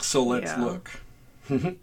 So 0.00 0.22
let's 0.22 0.52
yeah. 0.52 0.64
look. 0.64 0.90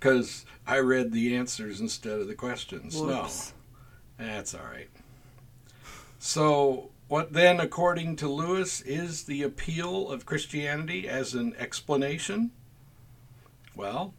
Because 0.00 0.46
I 0.66 0.78
read 0.78 1.12
the 1.12 1.36
answers 1.36 1.78
instead 1.78 2.20
of 2.20 2.26
the 2.26 2.34
questions. 2.34 2.96
Whoops. 2.96 3.52
No, 4.18 4.26
that's 4.26 4.54
all 4.54 4.64
right. 4.64 4.88
So, 6.18 6.90
what 7.08 7.34
then, 7.34 7.60
according 7.60 8.16
to 8.16 8.28
Lewis, 8.28 8.80
is 8.80 9.24
the 9.24 9.42
appeal 9.42 10.08
of 10.08 10.24
Christianity 10.24 11.06
as 11.06 11.34
an 11.34 11.54
explanation? 11.58 12.50
Well, 13.80 14.12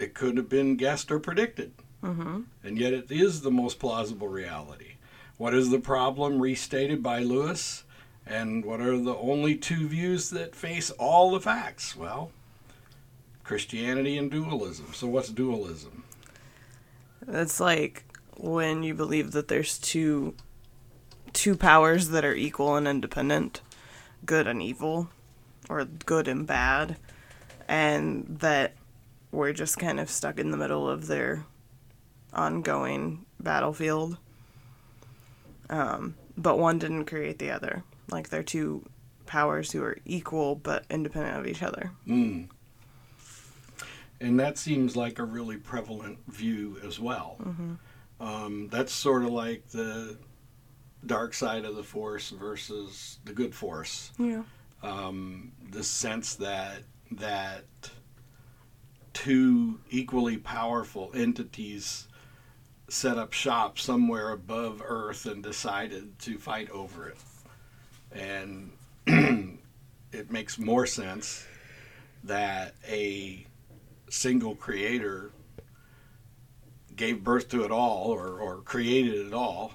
it 0.00 0.14
could 0.14 0.38
have 0.38 0.48
been 0.48 0.76
guessed 0.76 1.12
or 1.12 1.20
predicted. 1.20 1.74
Mm-hmm. 2.02 2.40
And 2.64 2.78
yet 2.78 2.94
it 2.94 3.10
is 3.10 3.42
the 3.42 3.50
most 3.50 3.78
plausible 3.78 4.28
reality. 4.28 4.92
What 5.36 5.52
is 5.52 5.68
the 5.68 5.78
problem 5.78 6.40
restated 6.40 7.02
by 7.02 7.18
Lewis? 7.18 7.84
And 8.26 8.64
what 8.64 8.80
are 8.80 8.96
the 8.96 9.14
only 9.14 9.56
two 9.56 9.88
views 9.88 10.30
that 10.30 10.56
face 10.56 10.90
all 10.92 11.32
the 11.32 11.40
facts? 11.40 11.94
Well, 11.94 12.30
Christianity 13.44 14.16
and 14.16 14.30
dualism. 14.30 14.94
So, 14.94 15.06
what's 15.06 15.28
dualism? 15.28 16.04
It's 17.28 17.60
like 17.60 18.04
when 18.38 18.82
you 18.82 18.94
believe 18.94 19.32
that 19.32 19.48
there's 19.48 19.78
two 19.78 20.34
two 21.34 21.56
powers 21.56 22.08
that 22.08 22.24
are 22.24 22.34
equal 22.34 22.76
and 22.76 22.88
independent, 22.88 23.60
good 24.24 24.46
and 24.46 24.62
evil, 24.62 25.10
or 25.68 25.84
good 25.84 26.26
and 26.26 26.46
bad, 26.46 26.96
and 27.72 28.26
that 28.40 28.74
we're 29.30 29.54
just 29.54 29.78
kind 29.78 29.98
of 29.98 30.10
stuck 30.10 30.38
in 30.38 30.50
the 30.50 30.58
middle 30.58 30.86
of 30.86 31.06
their 31.06 31.46
ongoing 32.34 33.24
battlefield. 33.40 34.18
Um, 35.70 36.14
but 36.36 36.58
one 36.58 36.78
didn't 36.78 37.06
create 37.06 37.38
the 37.38 37.50
other. 37.50 37.82
Like 38.10 38.28
they're 38.28 38.42
two 38.42 38.84
powers 39.24 39.72
who 39.72 39.82
are 39.82 39.96
equal 40.04 40.54
but 40.54 40.84
independent 40.90 41.38
of 41.38 41.46
each 41.46 41.62
other. 41.62 41.92
Mm. 42.06 42.50
And 44.20 44.38
that 44.38 44.58
seems 44.58 44.94
like 44.94 45.18
a 45.18 45.24
really 45.24 45.56
prevalent 45.56 46.18
view 46.28 46.76
as 46.86 47.00
well. 47.00 47.36
Mm-hmm. 47.42 47.72
Um, 48.20 48.68
that's 48.70 48.92
sort 48.92 49.24
of 49.24 49.30
like 49.30 49.66
the 49.70 50.18
dark 51.06 51.32
side 51.32 51.64
of 51.64 51.74
the 51.74 51.82
force 51.82 52.28
versus 52.28 53.18
the 53.24 53.32
good 53.32 53.54
force. 53.54 54.12
Yeah. 54.18 54.42
Um, 54.82 55.52
the 55.70 55.82
sense 55.82 56.34
that 56.34 56.82
that 57.16 57.64
two 59.12 59.80
equally 59.90 60.36
powerful 60.36 61.10
entities 61.14 62.08
set 62.88 63.16
up 63.16 63.32
shop 63.32 63.78
somewhere 63.78 64.30
above 64.30 64.82
Earth 64.84 65.26
and 65.26 65.42
decided 65.42 66.18
to 66.18 66.38
fight 66.38 66.70
over 66.70 67.08
it. 67.08 67.18
And 68.12 68.72
it 70.12 70.30
makes 70.30 70.58
more 70.58 70.86
sense 70.86 71.46
that 72.24 72.74
a 72.86 73.46
single 74.10 74.54
creator 74.54 75.32
gave 76.94 77.24
birth 77.24 77.48
to 77.48 77.64
it 77.64 77.70
all 77.70 78.08
or, 78.12 78.38
or 78.38 78.58
created 78.58 79.26
it 79.26 79.32
all, 79.32 79.72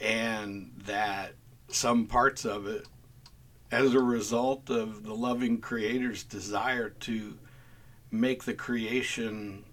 and 0.00 0.72
that 0.84 1.34
some 1.68 2.06
parts 2.06 2.44
of 2.44 2.66
it, 2.66 2.86
as 3.70 3.94
a 3.94 4.00
result 4.00 4.70
of 4.70 5.04
the 5.04 5.14
loving 5.14 5.60
creator's 5.60 6.24
desire 6.24 6.90
to 6.90 7.38
make 8.10 8.44
the 8.44 8.54
creation 8.54 9.64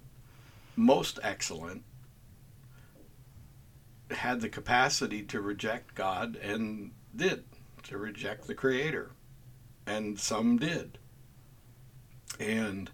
most 0.75 1.19
excellent, 1.23 1.83
had 4.11 4.41
the 4.41 4.49
capacity 4.49 5.23
to 5.23 5.41
reject 5.41 5.95
God 5.95 6.35
and 6.35 6.91
did, 7.15 7.45
to 7.83 7.97
reject 7.97 8.47
the 8.47 8.53
creator. 8.53 9.11
And 9.87 10.19
some 10.19 10.57
did. 10.57 10.97
And 12.39 12.91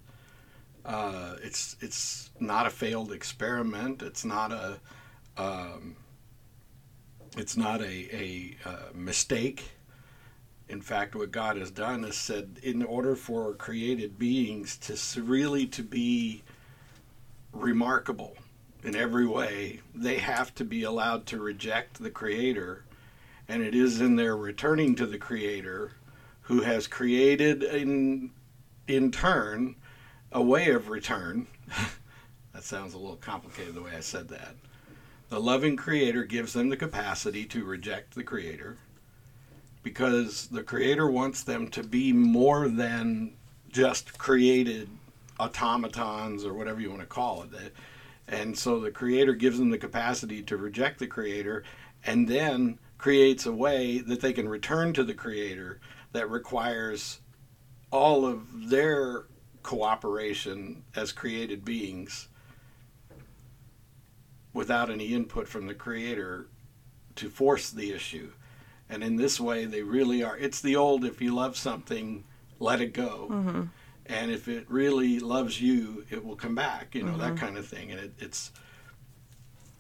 uh, 0.86 1.36
it's 1.42 1.76
it's 1.80 2.30
not 2.40 2.68
a 2.68 2.70
failed 2.70 3.12
experiment. 3.12 4.02
It's 4.02 4.26
not 4.26 4.52
a 4.52 4.80
um, 5.38 5.96
it's 7.38 7.56
not 7.56 7.82
a, 7.82 8.16
a, 8.16 8.56
a 8.66 8.94
mistake. 8.94 9.64
In 10.72 10.80
fact, 10.80 11.16
what 11.16 11.32
God 11.32 11.58
has 11.58 11.70
done 11.70 12.06
is 12.06 12.16
said, 12.16 12.58
in 12.64 12.82
order 12.82 13.14
for 13.18 13.54
created 13.56 14.18
beings 14.18 14.78
to 14.78 15.22
really 15.22 15.68
to 15.68 15.84
be 15.84 16.44
remarkable 17.52 18.38
in 18.82 18.96
every 18.96 19.28
way, 19.28 19.82
they 19.94 20.20
have 20.20 20.56
to 20.56 20.64
be 20.64 20.84
allowed 20.84 21.26
to 21.26 21.42
reject 21.42 22.02
the 22.02 22.10
Creator, 22.10 22.86
and 23.50 23.62
it 23.62 23.76
is 23.76 24.00
in 24.00 24.16
their 24.16 24.38
returning 24.38 24.96
to 24.96 25.06
the 25.06 25.18
Creator, 25.18 25.92
who 26.44 26.62
has 26.62 26.88
created 26.88 27.64
in 27.64 28.32
in 28.88 29.12
turn 29.12 29.76
a 30.32 30.42
way 30.42 30.70
of 30.70 30.88
return. 30.88 31.48
that 32.54 32.64
sounds 32.64 32.94
a 32.94 32.98
little 32.98 33.18
complicated 33.18 33.76
the 33.76 33.82
way 33.82 33.92
I 33.98 34.00
said 34.00 34.30
that. 34.30 34.56
The 35.28 35.42
loving 35.42 35.76
Creator 35.76 36.24
gives 36.24 36.54
them 36.54 36.70
the 36.70 36.78
capacity 36.78 37.44
to 37.48 37.66
reject 37.66 38.16
the 38.16 38.24
Creator 38.24 38.78
because 39.84 40.48
the 40.48 40.64
Creator 40.64 41.10
wants 41.10 41.44
them 41.44 41.68
to 41.70 41.84
be 41.84 42.14
more 42.14 42.68
than 42.68 43.34
just 43.70 44.18
created 44.18 44.90
automatons 45.40 46.46
or 46.46 46.54
whatever 46.54 46.80
you 46.80 46.90
want 46.90 47.02
to 47.02 47.08
call 47.08 47.44
it. 47.44 47.74
And 48.28 48.58
so 48.58 48.80
the 48.80 48.92
Creator 48.92 49.34
gives 49.34 49.58
them 49.58 49.70
the 49.70 49.78
capacity 49.78 50.44
to 50.44 50.58
reject 50.58 51.00
the 51.00 51.08
Creator 51.08 51.64
and 52.06 52.28
then 52.28 52.80
creates 52.98 53.46
a 53.46 53.52
way 53.52 54.00
that 54.00 54.22
they 54.22 54.34
can 54.34 54.48
return 54.48 54.94
to 54.94 55.04
the 55.04 55.14
Creator 55.14 55.80
that 56.14 56.30
requires 56.30 57.20
all 57.92 58.26
of 58.26 58.70
their 58.70 59.26
cooperation 59.64 60.84
as 60.96 61.12
created 61.12 61.64
beings 61.64 62.28
without 64.54 64.90
any 64.90 65.14
input 65.14 65.48
from 65.48 65.68
the 65.68 65.74
creator 65.74 66.48
to 67.16 67.30
force 67.30 67.70
the 67.70 67.92
issue. 67.92 68.32
And 68.92 69.04
in 69.04 69.16
this 69.16 69.40
way, 69.40 69.66
they 69.66 69.82
really 69.82 70.22
are. 70.22 70.38
It's 70.38 70.62
the 70.62 70.76
old 70.76 71.06
if 71.06 71.22
you 71.22 71.34
love 71.34 71.56
something, 71.58 72.26
let 72.60 72.82
it 72.82 72.94
go. 72.94 73.30
Mm-hmm. 73.32 73.62
And 74.08 74.32
if 74.32 74.48
it 74.50 74.66
really 74.70 75.20
loves 75.20 75.62
you, 75.62 76.06
it 76.10 76.24
will 76.26 76.36
come 76.36 76.54
back, 76.56 76.94
you 76.94 77.04
know, 77.04 77.12
Mm-hmm. 77.14 77.22
that 77.22 77.38
kind 77.38 77.58
of 77.58 77.66
thing. 77.66 77.92
And 77.92 78.00
it, 78.02 78.14
it's 78.20 78.52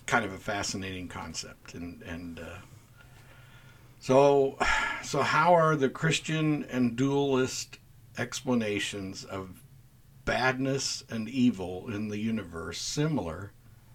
kind 0.05 0.23
of 0.23 0.31
a 0.33 0.37
fascinating 0.37 1.09
concept. 1.09 1.73
And, 1.73 2.01
and 2.03 2.39
uh, 2.39 2.59
so, 3.99 4.57
so, 5.03 5.21
how 5.21 5.53
are 5.53 5.75
the 5.75 5.89
Christian 5.89 6.63
and 6.71 6.95
dualist 6.95 7.77
explanations 8.17 9.23
of 9.25 9.61
badness 10.25 11.03
and 11.09 11.27
evil 11.27 11.87
in 11.89 12.07
the 12.07 12.17
universe 12.17 12.79
similar, 12.79 13.51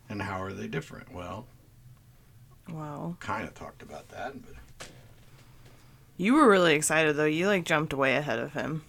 and 0.09 0.21
how 0.23 0.43
are 0.43 0.53
they 0.53 0.69
different? 0.69 1.13
Well, 1.13 1.47
Wow. 2.69 3.17
kind 3.21 3.47
of 3.49 3.55
talked 3.55 3.83
about 3.83 4.09
that, 4.11 4.43
but 4.43 4.55
You 6.17 6.35
were 6.35 6.49
really 6.49 6.75
excited 6.75 7.17
though. 7.17 7.25
You 7.25 7.47
like 7.47 7.65
jumped 7.65 7.93
way 7.95 8.17
ahead 8.17 8.39
of 8.39 8.53
him. 8.53 8.83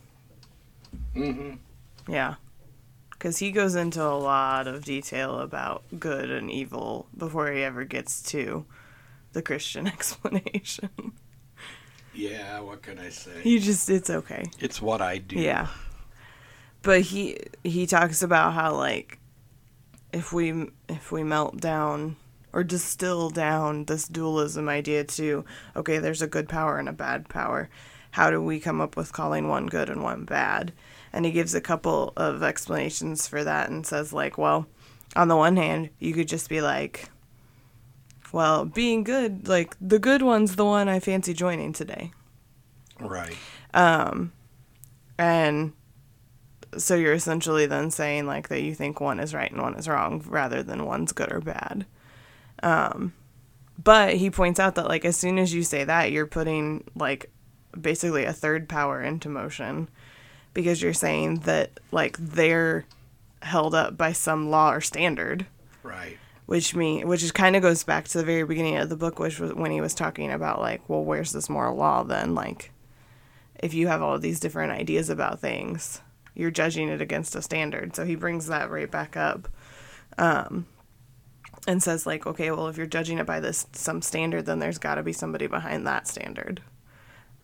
hmm 1.13 1.51
Yeah. 2.07 2.35
Because 3.11 3.39
he 3.39 3.51
goes 3.51 3.75
into 3.75 4.01
a 4.03 4.13
lot 4.15 4.67
of 4.67 4.85
detail 4.85 5.39
about 5.39 5.83
good 5.99 6.29
and 6.29 6.51
evil 6.51 7.07
before 7.17 7.51
he 7.51 7.63
ever 7.63 7.83
gets 7.83 8.21
to 8.31 8.65
the 9.33 9.41
Christian 9.41 9.87
explanation. 9.95 11.13
yeah, 12.13 12.59
what 12.59 12.81
can 12.83 12.99
I 12.99 13.09
say? 13.09 13.41
he 13.41 13.59
just, 13.59 13.89
it's 13.89 14.09
okay. 14.11 14.45
It's 14.59 14.81
what 14.81 15.01
I 15.01 15.17
do. 15.17 15.37
Yeah. 15.39 15.67
But 16.83 17.01
he 17.01 17.37
he 17.63 17.85
talks 17.87 18.21
about 18.21 18.53
how 18.53 18.75
like 18.75 19.19
if 20.13 20.31
we 20.31 20.69
if 20.87 21.11
we 21.11 21.23
melt 21.23 21.57
down 21.59 22.15
or 22.53 22.63
distill 22.63 23.29
down 23.29 23.85
this 23.85 24.07
dualism 24.07 24.69
idea 24.69 25.03
to 25.03 25.45
okay, 25.75 25.97
there's 25.97 26.21
a 26.21 26.27
good 26.27 26.49
power 26.49 26.77
and 26.77 26.89
a 26.89 26.93
bad 26.93 27.29
power. 27.29 27.69
How 28.11 28.31
do 28.31 28.41
we 28.41 28.59
come 28.59 28.81
up 28.81 28.97
with 28.97 29.13
calling 29.13 29.47
one 29.47 29.67
good 29.67 29.89
and 29.89 30.03
one 30.03 30.23
bad? 30.25 30.73
And 31.13 31.25
he 31.25 31.31
gives 31.31 31.53
a 31.53 31.61
couple 31.61 32.13
of 32.17 32.43
explanations 32.43 33.27
for 33.27 33.43
that 33.43 33.69
and 33.69 33.85
says 33.85 34.13
like, 34.13 34.37
well, 34.37 34.67
on 35.15 35.27
the 35.27 35.35
one 35.35 35.57
hand, 35.57 35.89
you 35.99 36.13
could 36.13 36.27
just 36.27 36.49
be 36.49 36.61
like 36.61 37.09
well, 38.31 38.65
being 38.65 39.03
good, 39.03 39.47
like 39.47 39.75
the 39.79 39.99
good 39.99 40.21
one's 40.21 40.55
the 40.55 40.65
one 40.65 40.89
I 40.89 40.99
fancy 40.99 41.33
joining 41.33 41.73
today. 41.73 42.11
Right. 42.99 43.35
Um, 43.73 44.33
and 45.17 45.73
so 46.77 46.95
you're 46.95 47.13
essentially 47.13 47.65
then 47.65 47.91
saying 47.91 48.25
like 48.25 48.49
that 48.49 48.61
you 48.61 48.75
think 48.75 48.99
one 48.99 49.19
is 49.19 49.33
right 49.33 49.51
and 49.51 49.61
one 49.61 49.75
is 49.75 49.87
wrong 49.87 50.23
rather 50.27 50.61
than 50.61 50.85
one's 50.85 51.13
good 51.13 51.31
or 51.31 51.39
bad. 51.39 51.85
Um, 52.63 53.13
but 53.83 54.15
he 54.15 54.29
points 54.29 54.59
out 54.59 54.75
that 54.75 54.87
like 54.87 55.05
as 55.05 55.17
soon 55.17 55.37
as 55.37 55.53
you 55.53 55.63
say 55.63 55.83
that, 55.83 56.11
you're 56.11 56.25
putting 56.27 56.83
like 56.95 57.31
basically 57.79 58.25
a 58.25 58.33
third 58.33 58.67
power 58.67 59.01
into 59.01 59.29
motion 59.29 59.89
because 60.53 60.81
you're 60.81 60.93
saying 60.93 61.39
that 61.41 61.79
like 61.91 62.17
they're 62.17 62.85
held 63.43 63.75
up 63.75 63.95
by 63.95 64.11
some 64.11 64.49
law 64.49 64.71
or 64.71 64.81
standard. 64.81 65.45
Right. 65.83 66.17
which 66.47 66.75
mean 66.75 67.07
which 67.07 67.23
is 67.23 67.31
kind 67.31 67.55
of 67.55 67.61
goes 67.61 67.83
back 67.83 68.07
to 68.09 68.17
the 68.17 68.23
very 68.25 68.43
beginning 68.43 68.75
of 68.77 68.89
the 68.89 68.97
book 68.97 69.19
which 69.19 69.39
was 69.39 69.53
when 69.53 69.71
he 69.71 69.79
was 69.79 69.93
talking 69.93 70.31
about 70.31 70.59
like 70.59 70.81
well 70.89 71.03
where's 71.03 71.31
this 71.31 71.49
moral 71.49 71.75
law 71.77 72.03
then? 72.03 72.35
Like 72.35 72.71
if 73.59 73.73
you 73.73 73.87
have 73.87 74.01
all 74.01 74.15
of 74.15 74.21
these 74.21 74.39
different 74.39 74.71
ideas 74.71 75.09
about 75.09 75.39
things 75.39 76.01
you're 76.35 76.51
judging 76.51 76.89
it 76.89 77.01
against 77.01 77.35
a 77.35 77.41
standard. 77.41 77.95
So 77.95 78.05
he 78.05 78.15
brings 78.15 78.47
that 78.47 78.69
right 78.69 78.89
back 78.89 79.15
up. 79.15 79.47
Um 80.17 80.65
and 81.67 81.83
says 81.83 82.07
like 82.07 82.25
okay 82.25 82.49
well 82.49 82.67
if 82.67 82.77
you're 82.77 82.87
judging 82.87 83.19
it 83.19 83.25
by 83.25 83.39
this 83.39 83.67
some 83.73 84.01
standard 84.01 84.45
then 84.45 84.59
there's 84.59 84.77
got 84.77 84.95
to 84.95 85.03
be 85.03 85.13
somebody 85.13 85.45
behind 85.45 85.85
that 85.85 86.07
standard. 86.07 86.61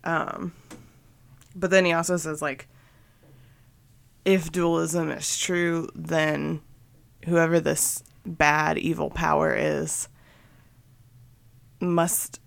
Um 0.03 0.53
but 1.55 1.69
then 1.69 1.85
he 1.85 1.93
also 1.93 2.17
says 2.17 2.41
like 2.41 2.67
if 4.25 4.51
dualism 4.51 5.11
is 5.11 5.37
true 5.37 5.89
then 5.93 6.61
whoever 7.25 7.59
this 7.59 8.03
bad 8.25 8.77
evil 8.77 9.09
power 9.09 9.53
is 9.53 10.07
must 11.81 12.39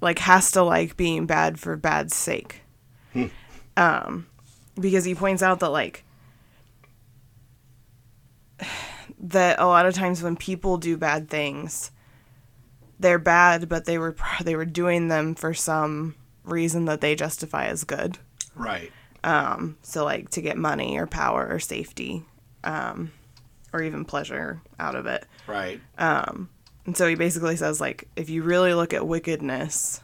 like 0.00 0.18
has 0.18 0.50
to 0.50 0.62
like 0.62 0.96
being 0.96 1.26
bad 1.26 1.60
for 1.60 1.76
bad's 1.76 2.16
sake. 2.16 2.62
Um 3.76 4.26
because 4.78 5.04
he 5.04 5.14
points 5.14 5.42
out 5.42 5.60
that 5.60 5.70
like 5.70 6.04
that 9.20 9.60
a 9.60 9.66
lot 9.66 9.86
of 9.86 9.94
times 9.94 10.22
when 10.22 10.36
people 10.36 10.78
do 10.78 10.96
bad 10.96 11.28
things 11.28 11.90
they're 13.00 13.18
bad, 13.18 13.68
but 13.68 13.86
they 13.86 13.98
were 13.98 14.14
they 14.44 14.54
were 14.54 14.66
doing 14.66 15.08
them 15.08 15.34
for 15.34 15.54
some 15.54 16.14
reason 16.44 16.84
that 16.84 17.00
they 17.00 17.14
justify 17.14 17.66
as 17.66 17.84
good. 17.84 18.18
Right. 18.54 18.92
Um, 19.24 19.78
so 19.82 20.04
like 20.04 20.30
to 20.30 20.42
get 20.42 20.56
money 20.56 20.98
or 20.98 21.06
power 21.06 21.48
or 21.50 21.58
safety, 21.58 22.24
um, 22.62 23.10
or 23.72 23.82
even 23.82 24.04
pleasure 24.04 24.60
out 24.78 24.94
of 24.94 25.06
it. 25.06 25.26
Right. 25.46 25.80
Um, 25.98 26.50
and 26.86 26.96
so 26.96 27.08
he 27.08 27.14
basically 27.14 27.56
says 27.56 27.80
like 27.80 28.08
if 28.16 28.28
you 28.28 28.42
really 28.42 28.74
look 28.74 28.92
at 28.92 29.06
wickedness, 29.06 30.02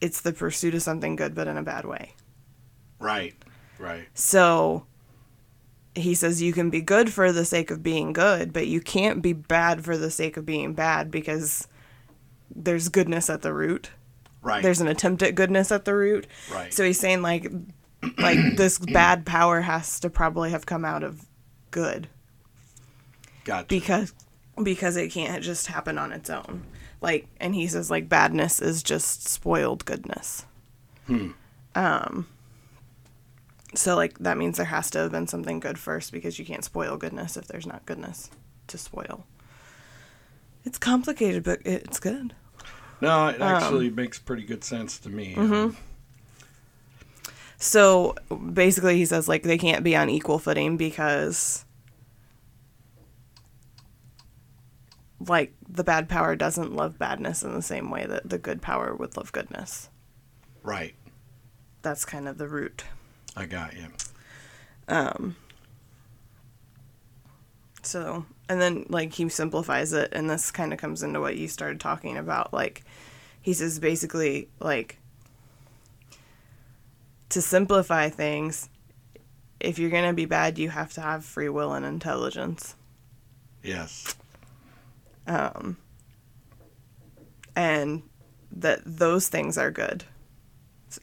it's 0.00 0.20
the 0.20 0.32
pursuit 0.32 0.74
of 0.74 0.82
something 0.82 1.16
good 1.16 1.34
but 1.34 1.48
in 1.48 1.56
a 1.56 1.62
bad 1.62 1.86
way. 1.86 2.14
Right. 2.98 3.34
Right. 3.78 4.06
So 4.12 4.86
he 5.94 6.14
says 6.14 6.40
you 6.40 6.52
can 6.52 6.70
be 6.70 6.80
good 6.80 7.12
for 7.12 7.32
the 7.32 7.44
sake 7.44 7.70
of 7.70 7.82
being 7.82 8.12
good, 8.12 8.52
but 8.52 8.66
you 8.66 8.80
can't 8.80 9.22
be 9.22 9.32
bad 9.32 9.84
for 9.84 9.96
the 9.96 10.10
sake 10.10 10.36
of 10.36 10.46
being 10.46 10.72
bad 10.72 11.10
because 11.10 11.66
there's 12.54 12.88
goodness 12.88 13.28
at 13.28 13.42
the 13.42 13.52
root. 13.52 13.90
Right. 14.42 14.62
There's 14.62 14.80
an 14.80 14.88
attempt 14.88 15.22
at 15.22 15.34
goodness 15.34 15.70
at 15.70 15.84
the 15.84 15.94
root. 15.94 16.26
Right. 16.52 16.72
So 16.72 16.84
he's 16.84 16.98
saying 17.00 17.22
like 17.22 17.50
like 18.18 18.38
this 18.56 18.78
bad 18.78 19.26
power 19.26 19.60
has 19.60 20.00
to 20.00 20.10
probably 20.10 20.50
have 20.50 20.66
come 20.66 20.84
out 20.84 21.02
of 21.02 21.26
good 21.70 22.08
gotcha. 23.44 23.66
because 23.68 24.14
because 24.62 24.96
it 24.96 25.08
can't 25.08 25.42
just 25.42 25.66
happen 25.66 25.98
on 25.98 26.12
its 26.12 26.30
own. 26.30 26.64
Like 27.00 27.26
and 27.38 27.54
he 27.54 27.66
says 27.66 27.90
like 27.90 28.08
badness 28.08 28.60
is 28.60 28.82
just 28.82 29.28
spoiled 29.28 29.84
goodness. 29.84 30.46
Hmm. 31.06 31.30
Um 31.74 32.26
so 33.74 33.94
like 33.96 34.18
that 34.18 34.36
means 34.36 34.56
there 34.56 34.66
has 34.66 34.90
to 34.90 34.98
have 34.98 35.12
been 35.12 35.26
something 35.26 35.60
good 35.60 35.78
first 35.78 36.12
because 36.12 36.38
you 36.38 36.44
can't 36.44 36.64
spoil 36.64 36.96
goodness 36.96 37.36
if 37.36 37.46
there's 37.46 37.66
not 37.66 37.86
goodness 37.86 38.30
to 38.66 38.76
spoil. 38.78 39.24
It's 40.64 40.78
complicated 40.78 41.42
but 41.44 41.60
it's 41.64 42.00
good. 42.00 42.34
no, 43.00 43.28
it 43.28 43.40
Um, 43.40 43.54
actually 43.54 43.90
makes 43.90 44.18
pretty 44.18 44.42
good 44.44 44.64
sense 44.64 44.98
to 45.00 45.08
me. 45.08 45.34
mm-hmm. 45.34 45.74
So 47.62 48.14
basically, 48.54 48.96
he 48.96 49.04
says 49.04 49.28
like 49.28 49.42
they 49.42 49.58
can't 49.58 49.84
be 49.84 49.94
on 49.94 50.08
equal 50.08 50.38
footing 50.38 50.76
because 50.78 51.64
like 55.26 55.52
the 55.68 55.84
bad 55.84 56.08
power 56.08 56.34
doesn't 56.34 56.74
love 56.74 56.98
badness 56.98 57.42
in 57.42 57.52
the 57.54 57.62
same 57.62 57.90
way 57.90 58.06
that 58.06 58.28
the 58.28 58.38
good 58.38 58.62
power 58.62 58.94
would 58.94 59.16
love 59.16 59.32
goodness. 59.32 59.90
Right. 60.62 60.94
That's 61.82 62.04
kind 62.04 62.26
of 62.28 62.38
the 62.38 62.48
root. 62.48 62.84
I 63.40 63.46
got 63.46 63.72
you. 63.74 63.88
So, 67.82 68.26
and 68.48 68.60
then 68.60 68.84
like 68.90 69.14
he 69.14 69.28
simplifies 69.30 69.92
it, 69.94 70.10
and 70.12 70.28
this 70.28 70.50
kind 70.50 70.72
of 70.72 70.78
comes 70.78 71.02
into 71.02 71.20
what 71.20 71.36
you 71.36 71.48
started 71.48 71.80
talking 71.80 72.18
about. 72.18 72.52
Like, 72.52 72.84
he 73.40 73.54
says 73.54 73.78
basically, 73.78 74.48
like, 74.60 74.98
to 77.30 77.40
simplify 77.40 78.10
things, 78.10 78.68
if 79.58 79.78
you're 79.78 79.90
going 79.90 80.08
to 80.08 80.12
be 80.12 80.26
bad, 80.26 80.58
you 80.58 80.68
have 80.68 80.92
to 80.94 81.00
have 81.00 81.24
free 81.24 81.48
will 81.48 81.72
and 81.72 81.86
intelligence. 81.86 82.74
Yes. 83.62 84.14
Um, 85.26 85.76
And 87.56 88.02
that 88.52 88.80
those 88.84 89.28
things 89.28 89.58
are 89.58 89.70
good. 89.70 90.04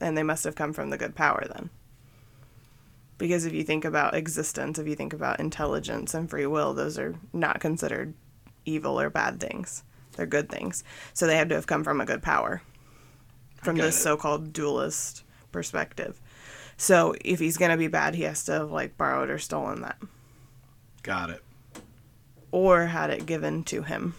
And 0.02 0.18
they 0.18 0.24
must 0.24 0.44
have 0.44 0.56
come 0.56 0.74
from 0.74 0.90
the 0.90 0.98
good 0.98 1.16
power 1.16 1.46
then. 1.54 1.70
Because 3.18 3.46
if 3.46 3.54
you 3.54 3.64
think 3.64 3.84
about 3.84 4.14
existence, 4.14 4.78
if 4.78 4.88
you 4.88 4.96
think 4.96 5.14
about 5.14 5.40
intelligence 5.40 6.14
and 6.14 6.30
free 6.30 6.46
will, 6.46 6.74
those 6.74 7.00
are 7.00 7.16
not 7.34 7.60
considered 7.60 8.14
evil 8.66 9.00
or 9.00 9.10
bad 9.10 9.40
things. 9.40 9.84
They're 10.16 10.26
good 10.26 10.50
things. 10.50 10.84
So 11.14 11.26
they 11.26 11.38
had 11.38 11.50
to 11.50 11.56
have 11.56 11.68
come 11.68 11.84
from 11.84 12.00
a 12.02 12.06
good 12.06 12.22
power. 12.22 12.62
From 13.64 13.78
this 13.78 13.98
it. 13.98 14.02
so 14.02 14.18
called 14.18 14.54
dualist 14.54 15.24
perspective. 15.52 16.22
So 16.78 17.16
if 17.26 17.40
he's 17.40 17.58
going 17.58 17.72
to 17.72 17.78
be 17.78 17.88
bad, 17.88 18.14
he 18.14 18.24
has 18.24 18.44
to 18.46 18.52
have 18.52 18.72
like 18.72 18.98
borrowed 18.98 19.32
or 19.32 19.40
stolen 19.40 19.82
that. 19.82 19.98
Got 21.02 21.32
it. 21.32 21.44
Or 22.52 22.86
had 22.86 23.10
it 23.10 23.26
given 23.26 23.64
to 23.66 23.82
him. 23.82 24.14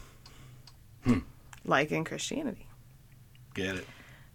Like 1.64 1.92
in 1.92 2.04
Christianity. 2.04 2.66
Get 3.54 3.76
it. 3.76 3.86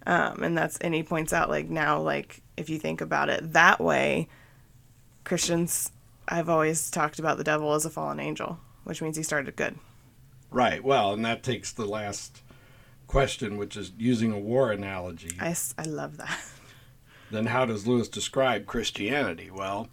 um, 0.05 0.43
and 0.43 0.57
that's 0.57 0.77
and 0.77 0.93
he 0.93 1.03
points 1.03 1.33
out 1.33 1.49
like 1.49 1.69
now 1.69 1.99
like 1.99 2.41
if 2.57 2.69
you 2.69 2.77
think 2.77 3.01
about 3.01 3.29
it 3.29 3.53
that 3.53 3.79
way 3.79 4.27
christians 5.23 5.91
i've 6.27 6.49
always 6.49 6.89
talked 6.91 7.19
about 7.19 7.37
the 7.37 7.43
devil 7.43 7.73
as 7.73 7.85
a 7.85 7.89
fallen 7.89 8.19
angel 8.19 8.59
which 8.83 9.01
means 9.01 9.17
he 9.17 9.23
started 9.23 9.55
good 9.55 9.75
Right. 10.53 10.83
Well, 10.83 11.13
and 11.13 11.25
that 11.25 11.41
takes 11.41 11.71
the 11.71 11.87
last 11.87 12.43
question, 13.07 13.57
which 13.57 13.75
is 13.75 13.91
using 13.97 14.31
a 14.31 14.39
war 14.39 14.71
analogy. 14.71 15.35
I, 15.39 15.55
I 15.77 15.83
love 15.83 16.17
that 16.17 16.39
then 17.31 17.47
how 17.47 17.65
does 17.65 17.87
Lewis 17.87 18.07
describe 18.07 18.67
Christianity? 18.67 19.49
Well, 19.49 19.89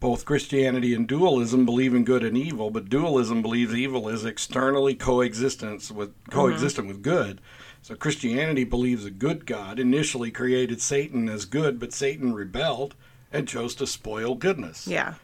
both 0.00 0.26
Christianity 0.26 0.92
and 0.94 1.08
dualism 1.08 1.64
believe 1.64 1.94
in 1.94 2.04
good 2.04 2.22
and 2.22 2.36
evil, 2.36 2.70
but 2.70 2.90
dualism 2.90 3.40
believes 3.40 3.74
evil 3.74 4.08
is 4.10 4.26
externally 4.26 4.94
coexistence 4.94 5.90
with 5.90 6.10
mm-hmm. 6.10 6.32
coexistent 6.32 6.88
with 6.88 7.02
good. 7.02 7.40
So 7.80 7.94
Christianity 7.94 8.64
believes 8.64 9.06
a 9.06 9.10
good 9.10 9.46
God 9.46 9.78
initially 9.78 10.30
created 10.30 10.82
Satan 10.82 11.28
as 11.30 11.46
good, 11.46 11.80
but 11.80 11.94
Satan 11.94 12.34
rebelled 12.34 12.94
and 13.32 13.48
chose 13.48 13.74
to 13.76 13.86
spoil 13.86 14.34
goodness, 14.34 14.86
yeah 14.86 15.14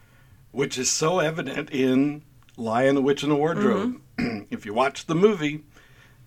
which 0.51 0.79
is 0.79 0.91
so 0.91 1.19
evident 1.19 1.71
in 1.71 2.23
Lion, 2.57 2.95
the 2.95 3.03
Witch, 3.03 3.23
and 3.23 3.31
the 3.31 3.37
Wardrobe. 3.37 4.01
if 4.51 4.65
you 4.65 4.73
watch 4.73 5.05
the 5.07 5.15
movie, 5.15 5.63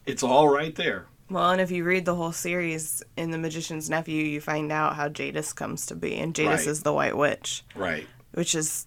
it's 0.05 0.21
all 0.23 0.47
right 0.47 0.75
there. 0.75 1.07
well 1.29 1.49
and 1.49 1.59
if 1.59 1.71
you 1.71 1.83
read 1.83 2.05
the 2.05 2.15
whole 2.15 2.31
series 2.31 3.01
in 3.17 3.31
the 3.31 3.37
magician's 3.37 3.89
nephew 3.89 4.23
you 4.23 4.39
find 4.39 4.71
out 4.71 4.95
how 4.95 5.09
jadis 5.09 5.53
comes 5.53 5.85
to 5.87 5.95
be 5.95 6.15
and 6.17 6.35
jadis 6.35 6.59
Right. 6.65 6.67
is 6.67 6.83
the 6.83 6.93
white 6.93 7.17
witch 7.17 7.63
Right, 7.75 8.05
which 8.33 8.53
is 8.55 8.85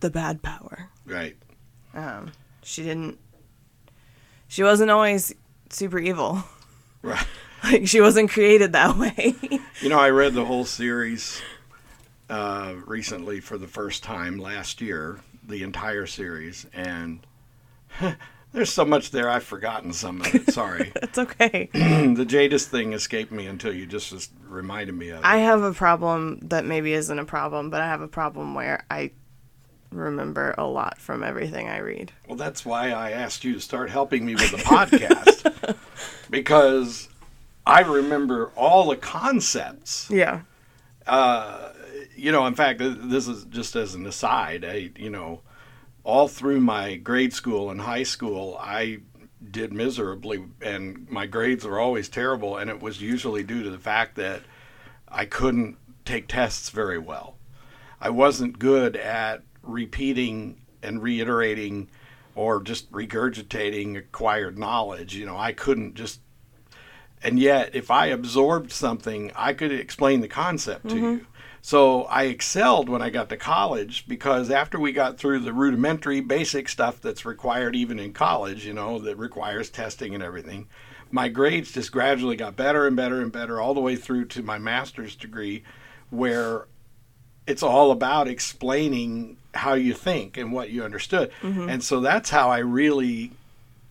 the 0.00 0.10
bad 0.10 0.42
power 0.42 0.90
right. 1.06 1.36
um, 1.94 2.32
she 2.62 2.82
didn't 2.82 3.18
she 4.48 4.62
wasn't 4.62 4.90
always 4.90 5.34
super 5.70 5.98
evil 5.98 6.44
Right. 7.02 7.26
like 7.64 7.86
she 7.88 8.00
wasn't 8.00 8.30
created 8.30 8.72
that 8.72 8.96
way 9.02 9.34
You 9.80 9.88
know, 9.88 9.98
I 9.98 10.10
read 10.10 10.34
the 10.34 10.44
whole 10.44 10.64
series 10.64 11.40
uh, 12.28 12.74
recently 12.86 13.40
for 13.40 13.58
the 13.58 13.68
first 13.68 14.02
time 14.02 14.38
last 14.38 14.80
year, 14.80 15.20
the 15.46 15.62
entire 15.62 16.06
series, 16.06 16.66
and 16.72 17.26
there's 18.52 18.70
so 18.70 18.84
much 18.84 19.10
there 19.10 19.28
I've 19.28 19.44
forgotten 19.44 19.92
some 19.92 20.20
of 20.20 20.34
it. 20.34 20.50
Sorry. 20.52 20.92
it's 21.02 21.18
okay 21.18 21.68
the 21.72 22.24
Jadis 22.26 22.66
thing 22.66 22.92
escaped 22.92 23.32
me 23.32 23.46
until 23.46 23.72
you 23.72 23.86
just, 23.86 24.10
just 24.10 24.30
reminded 24.48 24.94
me 24.94 25.10
of 25.10 25.18
it. 25.18 25.24
I 25.24 25.38
have 25.38 25.62
a 25.62 25.72
problem 25.72 26.40
that 26.42 26.64
maybe 26.64 26.92
isn't 26.92 27.18
a 27.18 27.24
problem, 27.24 27.70
but 27.70 27.80
I 27.80 27.86
have 27.86 28.00
a 28.00 28.08
problem 28.08 28.54
where 28.54 28.84
I 28.90 29.12
remember 29.92 30.54
a 30.58 30.66
lot 30.66 30.98
from 30.98 31.22
everything 31.22 31.68
I 31.68 31.78
read. 31.78 32.12
Well, 32.26 32.36
that's 32.36 32.64
why 32.64 32.90
I 32.90 33.12
asked 33.12 33.44
you 33.44 33.54
to 33.54 33.60
start 33.60 33.90
helping 33.90 34.26
me 34.26 34.34
with 34.34 34.50
the 34.50 34.58
podcast 34.58 35.76
because 36.30 37.08
I 37.66 37.80
remember 37.80 38.50
all 38.56 38.88
the 38.88 38.96
concepts. 38.96 40.08
Yeah. 40.10 40.42
You 42.16 42.32
know, 42.32 42.46
in 42.46 42.54
fact, 42.54 42.80
this 42.80 43.28
is 43.28 43.44
just 43.44 43.76
as 43.76 43.94
an 43.94 44.06
aside. 44.06 44.64
I, 44.64 44.90
you 44.96 45.10
know, 45.10 45.42
all 46.02 46.28
through 46.28 46.60
my 46.60 46.96
grade 46.96 47.32
school 47.32 47.70
and 47.70 47.80
high 47.80 48.04
school, 48.04 48.56
I 48.60 48.98
did 49.50 49.72
miserably, 49.72 50.44
and 50.62 51.08
my 51.10 51.26
grades 51.26 51.64
were 51.64 51.78
always 51.78 52.08
terrible. 52.08 52.56
And 52.56 52.70
it 52.70 52.80
was 52.80 53.02
usually 53.02 53.42
due 53.42 53.62
to 53.62 53.70
the 53.70 53.78
fact 53.78 54.16
that 54.16 54.42
I 55.08 55.24
couldn't 55.24 55.76
take 56.04 56.28
tests 56.28 56.70
very 56.70 56.98
well. 56.98 57.36
I 58.00 58.10
wasn't 58.10 58.58
good 58.58 58.96
at 58.96 59.42
repeating 59.62 60.60
and 60.82 61.02
reiterating 61.02 61.88
or 62.34 62.62
just 62.62 62.90
regurgitating 62.92 63.96
acquired 63.96 64.58
knowledge. 64.58 65.14
You 65.14 65.26
know, 65.26 65.36
I 65.36 65.52
couldn't 65.52 65.94
just. 65.94 66.20
And 67.22 67.38
yet, 67.38 67.74
if 67.74 67.90
I 67.90 68.06
absorbed 68.06 68.70
something, 68.70 69.32
I 69.34 69.54
could 69.54 69.72
explain 69.72 70.20
the 70.20 70.28
concept 70.28 70.88
to 70.90 70.94
mm-hmm. 70.94 71.04
you. 71.04 71.26
So 71.66 72.04
I 72.04 72.26
excelled 72.26 72.88
when 72.88 73.02
I 73.02 73.10
got 73.10 73.28
to 73.30 73.36
college 73.36 74.06
because 74.06 74.52
after 74.52 74.78
we 74.78 74.92
got 74.92 75.18
through 75.18 75.40
the 75.40 75.52
rudimentary, 75.52 76.20
basic 76.20 76.68
stuff 76.68 77.00
that's 77.00 77.24
required 77.24 77.74
even 77.74 77.98
in 77.98 78.12
college, 78.12 78.64
you 78.64 78.72
know, 78.72 79.00
that 79.00 79.16
requires 79.16 79.68
testing 79.68 80.14
and 80.14 80.22
everything, 80.22 80.68
my 81.10 81.28
grades 81.28 81.72
just 81.72 81.90
gradually 81.90 82.36
got 82.36 82.54
better 82.54 82.86
and 82.86 82.94
better 82.94 83.20
and 83.20 83.32
better 83.32 83.60
all 83.60 83.74
the 83.74 83.80
way 83.80 83.96
through 83.96 84.26
to 84.26 84.44
my 84.44 84.58
master's 84.58 85.16
degree, 85.16 85.64
where 86.10 86.68
it's 87.48 87.64
all 87.64 87.90
about 87.90 88.28
explaining 88.28 89.36
how 89.52 89.74
you 89.74 89.92
think 89.92 90.36
and 90.36 90.52
what 90.52 90.70
you 90.70 90.84
understood. 90.84 91.32
Mm-hmm. 91.42 91.68
And 91.68 91.82
so 91.82 91.98
that's 91.98 92.30
how 92.30 92.48
I 92.48 92.58
really 92.58 93.32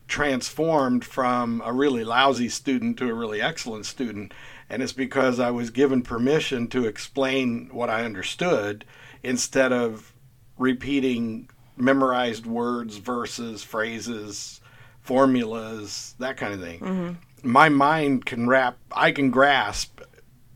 transformed 0.08 1.04
from 1.04 1.62
a 1.66 1.74
really 1.74 2.06
lousy 2.06 2.48
student 2.48 2.96
to 3.00 3.10
a 3.10 3.14
really 3.14 3.42
excellent 3.42 3.86
student. 3.86 4.34
And 4.70 4.82
it's 4.82 4.94
because 4.94 5.40
I 5.40 5.52
was 5.52 5.70
given 5.70 6.02
permission 6.02 6.68
to 6.70 6.86
explain 6.86 7.70
what 7.72 7.90
I 7.90 8.04
understood 8.04 8.84
instead 9.24 9.72
of 9.72 10.14
repeating 10.58 11.50
memorized 11.78 12.46
words, 12.46 12.98
verses, 12.98 13.64
phrases 13.64 14.62
formulas, 15.02 16.16
that 16.20 16.36
kind 16.36 16.54
of 16.54 16.60
thing. 16.60 17.18
My 17.44 17.70
mind 17.70 18.26
can 18.26 18.48
wrap, 18.50 18.78
I 18.92 19.12
can 19.12 19.30
grasp 19.30 20.02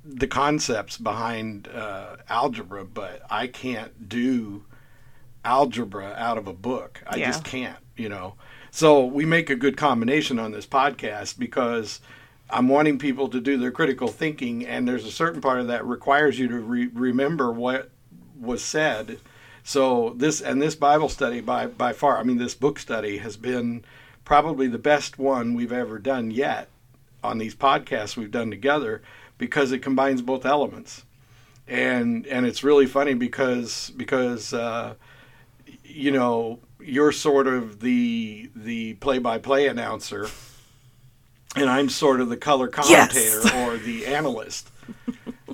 the 0.04 0.26
concepts 0.26 0.98
behind 0.98 1.68
uh, 1.68 2.16
algebra, 2.30 2.84
but 2.84 3.22
I 3.30 3.46
can't 3.46 4.10
do 4.10 4.66
algebra 5.46 6.16
out 6.18 6.38
of 6.40 6.48
a 6.48 6.54
book. 6.54 7.04
I 7.08 7.18
Yeah. 7.18 7.28
just 7.28 7.44
can't, 7.44 7.78
you 7.96 8.10
know. 8.10 8.36
So 8.72 9.06
we 9.06 9.24
make 9.26 9.50
a 9.52 9.56
good 9.56 9.78
combination 9.78 10.40
on 10.40 10.52
this 10.52 10.66
podcast 10.66 11.38
because 11.38 12.02
I'm 12.50 12.68
wanting 12.68 12.98
people 12.98 13.30
to 13.30 13.40
do 13.40 13.58
their 13.58 13.72
critical 13.72 14.08
thinking, 14.08 14.66
and 14.66 14.88
there's 14.88 15.06
a 15.06 15.12
certain 15.12 15.42
part 15.42 15.60
of 15.60 15.68
that 15.68 15.86
requires 15.86 16.40
you 16.40 16.48
to 16.48 16.60
re- 16.60 16.90
remember 16.94 17.52
what 17.52 17.92
was 18.40 18.64
said. 18.64 19.20
So 19.64 20.14
this 20.18 20.42
and 20.42 20.62
this 20.62 20.76
Bible 20.76 21.10
study 21.10 21.42
by 21.42 21.68
by 21.68 21.94
far, 21.94 22.18
I 22.18 22.24
mean 22.24 22.38
this 22.38 22.56
book 22.56 22.80
study 22.80 23.20
has 23.20 23.38
been 23.38 23.84
probably 24.26 24.68
the 24.68 24.80
best 24.80 25.20
one 25.20 25.54
we've 25.54 25.72
ever 25.72 26.00
done 26.00 26.32
yet 26.32 26.70
on 27.24 27.38
these 27.38 27.56
podcasts 27.56 28.16
we've 28.16 28.32
done 28.32 28.50
together 28.50 29.02
because 29.38 29.72
it 29.72 29.80
combines 29.80 30.22
both 30.22 30.46
elements. 30.46 31.04
And 31.68 32.26
and 32.28 32.46
it's 32.46 32.64
really 32.64 32.88
funny 32.88 33.14
because 33.14 33.92
because 33.96 34.54
uh, 34.54 34.96
you 35.84 36.12
know 36.12 36.60
you're 36.80 37.12
sort 37.12 37.46
of 37.46 37.82
the 37.82 38.50
the 38.56 38.94
play-by-play 38.96 39.68
announcer 39.68 40.28
and 41.56 41.70
I'm 41.70 41.90
sort 41.90 42.22
of 42.22 42.30
the 42.30 42.38
color 42.38 42.68
commentator 42.68 43.42
Yes. 43.44 43.54
or 43.56 43.78
the 43.78 44.06
analyst. 44.08 44.70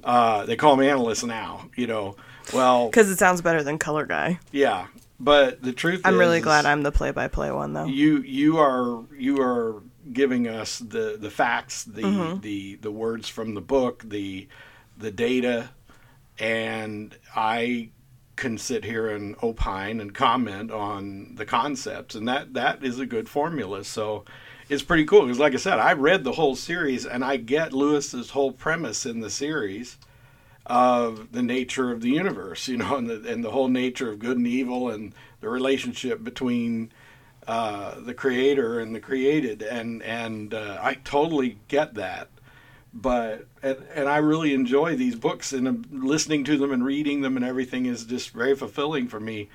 Uh, 0.03 0.45
they 0.45 0.55
call 0.55 0.75
me 0.75 0.87
analyst 0.89 1.25
now, 1.25 1.69
you 1.75 1.87
know. 1.87 2.15
Well, 2.53 2.87
Because 2.89 3.09
it 3.09 3.17
sounds 3.17 3.41
better 3.41 3.63
than 3.63 3.79
color 3.79 4.05
guy. 4.05 4.39
yeah, 4.51 4.87
but 5.19 5.61
the 5.63 5.71
truth 5.73 6.01
I'm 6.05 6.13
is, 6.15 6.19
really 6.19 6.41
glad 6.41 6.65
I'm 6.65 6.83
the 6.83 6.91
play-by-play 6.91 7.51
one 7.51 7.73
though. 7.73 7.85
you 7.85 8.19
you 8.21 8.57
are 8.59 9.03
you 9.17 9.41
are 9.41 9.81
giving 10.13 10.47
us 10.47 10.77
the 10.79 11.17
the 11.19 11.31
facts, 11.31 11.83
the 11.85 12.03
Mm-hmm. 12.03 12.41
the 12.41 12.75
the 12.75 12.91
words 12.91 13.27
from 13.29 13.55
the 13.55 13.61
book, 13.61 14.03
the 14.05 14.47
the 14.97 15.09
data, 15.11 15.69
and 16.37 17.15
I 17.35 17.89
can 18.35 18.57
sit 18.57 18.83
here 18.83 19.07
and 19.09 19.35
opine 19.41 19.99
and 20.01 20.13
comment 20.13 20.69
on 20.69 21.35
the 21.35 21.45
concepts, 21.45 22.13
and 22.15 22.27
that 22.27 22.53
that 22.53 22.83
is 22.83 22.99
a 22.99 23.05
good 23.05 23.27
formula. 23.29 23.83
So 23.85 24.25
it's 24.69 24.83
pretty 24.83 25.05
cool 25.05 25.21
because, 25.21 25.39
like 25.39 25.53
I 25.53 25.57
said, 25.57 25.79
I 25.79 25.93
read 25.93 26.23
the 26.23 26.33
whole 26.33 26.55
series, 26.55 27.05
and 27.05 27.23
I 27.23 27.37
get 27.37 27.73
Lewis's 27.73 28.31
whole 28.31 28.51
premise 28.51 29.05
in 29.05 29.19
the 29.19 29.29
series 29.29 29.97
of 30.65 31.31
the 31.31 31.43
nature 31.43 31.91
of 31.91 32.01
the 32.01 32.09
universe, 32.09 32.67
you 32.67 32.77
know, 32.77 32.95
and 32.97 33.09
the 33.09 33.31
and 33.31 33.43
the 33.43 33.51
whole 33.51 33.67
nature 33.67 34.09
of 34.09 34.19
good 34.19 34.37
and 34.37 34.47
evil, 34.47 34.89
and 34.89 35.13
the 35.41 35.49
relationship 35.49 36.23
between 36.23 36.91
uh, 37.47 37.99
the 37.99 38.13
creator 38.13 38.79
and 38.79 38.95
the 38.95 38.99
created, 38.99 39.61
and 39.61 40.01
and 40.03 40.53
uh, 40.53 40.79
I 40.81 40.95
totally 40.95 41.59
get 41.67 41.93
that. 41.95 42.29
But 42.91 43.45
and, 43.61 43.77
and 43.93 44.09
I 44.09 44.17
really 44.17 44.53
enjoy 44.53 44.95
these 44.95 45.15
books, 45.15 45.53
and 45.53 45.85
listening 45.91 46.43
to 46.45 46.57
them 46.57 46.71
and 46.71 46.83
reading 46.83 47.21
them 47.21 47.35
and 47.35 47.45
everything 47.45 47.85
is 47.85 48.05
just 48.05 48.31
very 48.31 48.55
fulfilling 48.55 49.07
for 49.09 49.19
me. 49.19 49.49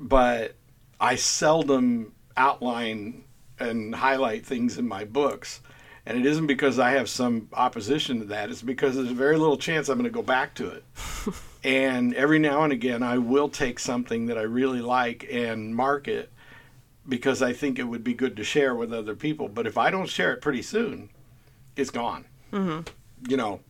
But 0.00 0.54
I 0.98 1.16
seldom 1.16 2.12
outline 2.34 3.24
and 3.62 3.94
highlight 3.94 4.44
things 4.44 4.78
in 4.78 4.86
my 4.86 5.04
books. 5.04 5.60
And 6.04 6.18
it 6.18 6.26
isn't 6.26 6.48
because 6.48 6.78
I 6.78 6.90
have 6.92 7.08
some 7.08 7.48
opposition 7.52 8.18
to 8.20 8.24
that. 8.26 8.50
It's 8.50 8.62
because 8.62 8.96
there's 8.96 9.08
very 9.08 9.38
little 9.38 9.56
chance 9.56 9.88
I'm 9.88 9.98
going 9.98 10.04
to 10.04 10.10
go 10.10 10.22
back 10.22 10.54
to 10.56 10.68
it. 10.68 10.84
and 11.64 12.12
every 12.14 12.40
now 12.40 12.64
and 12.64 12.72
again, 12.72 13.02
I 13.02 13.18
will 13.18 13.48
take 13.48 13.78
something 13.78 14.26
that 14.26 14.36
I 14.36 14.42
really 14.42 14.80
like 14.80 15.26
and 15.30 15.74
mark 15.74 16.08
it 16.08 16.32
because 17.08 17.40
I 17.40 17.52
think 17.52 17.78
it 17.78 17.84
would 17.84 18.02
be 18.02 18.14
good 18.14 18.36
to 18.36 18.44
share 18.44 18.74
with 18.74 18.92
other 18.92 19.14
people. 19.14 19.48
But 19.48 19.66
if 19.66 19.78
I 19.78 19.90
don't 19.90 20.08
share 20.08 20.32
it 20.32 20.40
pretty 20.40 20.62
soon, 20.62 21.08
it's 21.76 21.90
gone. 21.90 22.24
Mm-hmm. 22.52 22.92
You 23.28 23.36
know. 23.36 23.60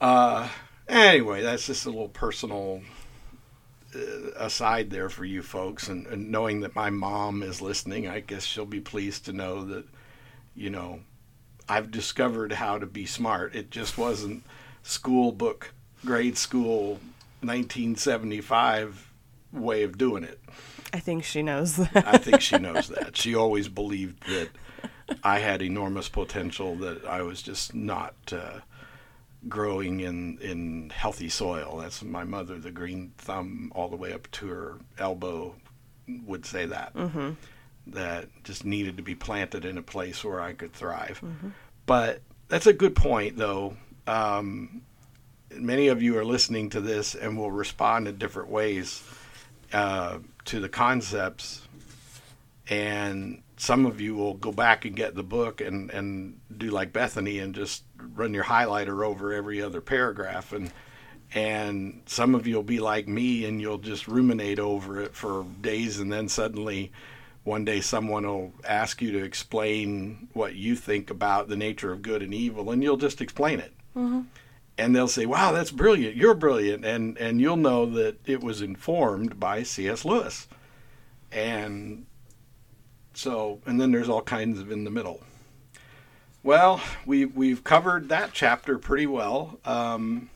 Uh, 0.00 0.48
anyway, 0.86 1.42
that's 1.42 1.66
just 1.66 1.86
a 1.86 1.90
little 1.90 2.08
personal 2.08 2.82
aside 4.36 4.90
there 4.90 5.08
for 5.08 5.24
you 5.24 5.42
folks. 5.42 5.88
And, 5.88 6.06
and 6.06 6.30
knowing 6.30 6.60
that 6.60 6.74
my 6.74 6.90
mom 6.90 7.42
is 7.42 7.62
listening, 7.62 8.08
I 8.08 8.20
guess 8.20 8.44
she'll 8.44 8.66
be 8.66 8.80
pleased 8.80 9.24
to 9.26 9.32
know 9.32 9.64
that, 9.64 9.84
you 10.54 10.70
know, 10.70 11.00
I've 11.68 11.90
discovered 11.90 12.52
how 12.52 12.78
to 12.78 12.86
be 12.86 13.06
smart. 13.06 13.54
It 13.54 13.70
just 13.70 13.98
wasn't 13.98 14.44
school 14.82 15.32
book, 15.32 15.72
grade 16.04 16.38
school, 16.38 17.00
1975 17.40 19.12
way 19.52 19.82
of 19.82 19.98
doing 19.98 20.24
it. 20.24 20.40
I 20.92 21.00
think 21.00 21.24
she 21.24 21.42
knows 21.42 21.76
that. 21.76 22.06
I 22.06 22.18
think 22.18 22.40
she 22.40 22.58
knows 22.58 22.88
that. 22.88 23.16
She 23.16 23.34
always 23.34 23.68
believed 23.68 24.26
that 24.28 24.50
I 25.22 25.40
had 25.40 25.62
enormous 25.62 26.08
potential, 26.08 26.76
that 26.76 27.04
I 27.04 27.22
was 27.22 27.42
just 27.42 27.74
not 27.74 28.14
uh, 28.32 28.60
growing 29.48 30.00
in, 30.00 30.38
in 30.38 30.90
healthy 30.90 31.28
soil. 31.28 31.78
That's 31.80 32.02
my 32.02 32.24
mother, 32.24 32.58
the 32.58 32.70
green 32.70 33.12
thumb 33.18 33.72
all 33.74 33.88
the 33.88 33.96
way 33.96 34.12
up 34.12 34.30
to 34.32 34.48
her 34.48 34.78
elbow, 34.98 35.54
would 36.26 36.46
say 36.46 36.66
that. 36.66 36.94
Mm-hmm. 36.94 37.30
That 37.88 38.28
just 38.42 38.64
needed 38.64 38.96
to 38.96 39.02
be 39.02 39.14
planted 39.14 39.64
in 39.64 39.78
a 39.78 39.82
place 39.82 40.24
where 40.24 40.40
I 40.40 40.54
could 40.54 40.72
thrive. 40.72 41.22
But 41.86 42.20
that's 42.48 42.66
a 42.66 42.72
good 42.72 42.96
point, 42.96 43.36
though. 43.36 43.76
Um, 44.08 44.82
many 45.54 45.88
of 45.88 46.02
you 46.02 46.18
are 46.18 46.24
listening 46.24 46.70
to 46.70 46.80
this 46.80 47.14
and 47.14 47.38
will 47.38 47.50
respond 47.50 48.08
in 48.08 48.18
different 48.18 48.50
ways 48.50 49.02
uh, 49.72 50.18
to 50.46 50.60
the 50.60 50.68
concepts, 50.68 51.66
and 52.68 53.42
some 53.56 53.86
of 53.86 54.00
you 54.00 54.14
will 54.14 54.34
go 54.34 54.52
back 54.52 54.84
and 54.84 54.96
get 54.96 55.14
the 55.14 55.22
book 55.22 55.60
and, 55.60 55.90
and 55.90 56.40
do 56.56 56.70
like 56.70 56.92
Bethany 56.92 57.38
and 57.38 57.54
just 57.54 57.84
run 58.14 58.34
your 58.34 58.44
highlighter 58.44 59.04
over 59.04 59.32
every 59.32 59.62
other 59.62 59.80
paragraph, 59.80 60.52
and 60.52 60.72
and 61.34 62.02
some 62.06 62.34
of 62.34 62.46
you 62.46 62.54
will 62.54 62.62
be 62.62 62.80
like 62.80 63.08
me 63.08 63.44
and 63.44 63.60
you'll 63.60 63.78
just 63.78 64.06
ruminate 64.06 64.58
over 64.58 65.00
it 65.00 65.14
for 65.14 65.44
days, 65.60 65.98
and 65.98 66.12
then 66.12 66.28
suddenly. 66.28 66.92
One 67.44 67.64
day, 67.64 67.80
someone 67.80 68.26
will 68.26 68.52
ask 68.68 69.00
you 69.00 69.12
to 69.12 69.22
explain 69.22 70.26
what 70.32 70.56
you 70.56 70.74
think 70.74 71.10
about 71.10 71.48
the 71.48 71.54
nature 71.54 71.92
of 71.92 72.02
good 72.02 72.20
and 72.20 72.34
evil, 72.34 72.72
and 72.72 72.82
you'll 72.82 72.96
just 72.96 73.20
explain 73.20 73.60
it 73.60 73.72
mm-hmm. 73.96 74.20
and 74.78 74.94
they'll 74.94 75.08
say, 75.08 75.26
"Wow, 75.26 75.52
that's 75.52 75.70
brilliant! 75.70 76.16
You're 76.16 76.34
brilliant," 76.34 76.84
and 76.84 77.16
and 77.18 77.40
you'll 77.40 77.56
know 77.56 77.86
that 77.86 78.18
it 78.26 78.42
was 78.42 78.60
informed 78.60 79.40
by 79.40 79.62
C.S. 79.62 80.04
Lewis, 80.04 80.46
and 81.32 82.06
so 83.14 83.60
and 83.66 83.80
then 83.80 83.90
there's 83.92 84.08
all 84.08 84.22
kinds 84.22 84.60
of 84.60 84.70
in 84.70 84.84
the 84.84 84.90
middle. 84.90 85.22
Well, 86.46 86.80
we've 87.04 87.34
we've 87.34 87.64
covered 87.64 88.08
that 88.10 88.30
chapter 88.32 88.78
pretty 88.78 89.08
well. 89.08 89.58
Um, 89.64 90.30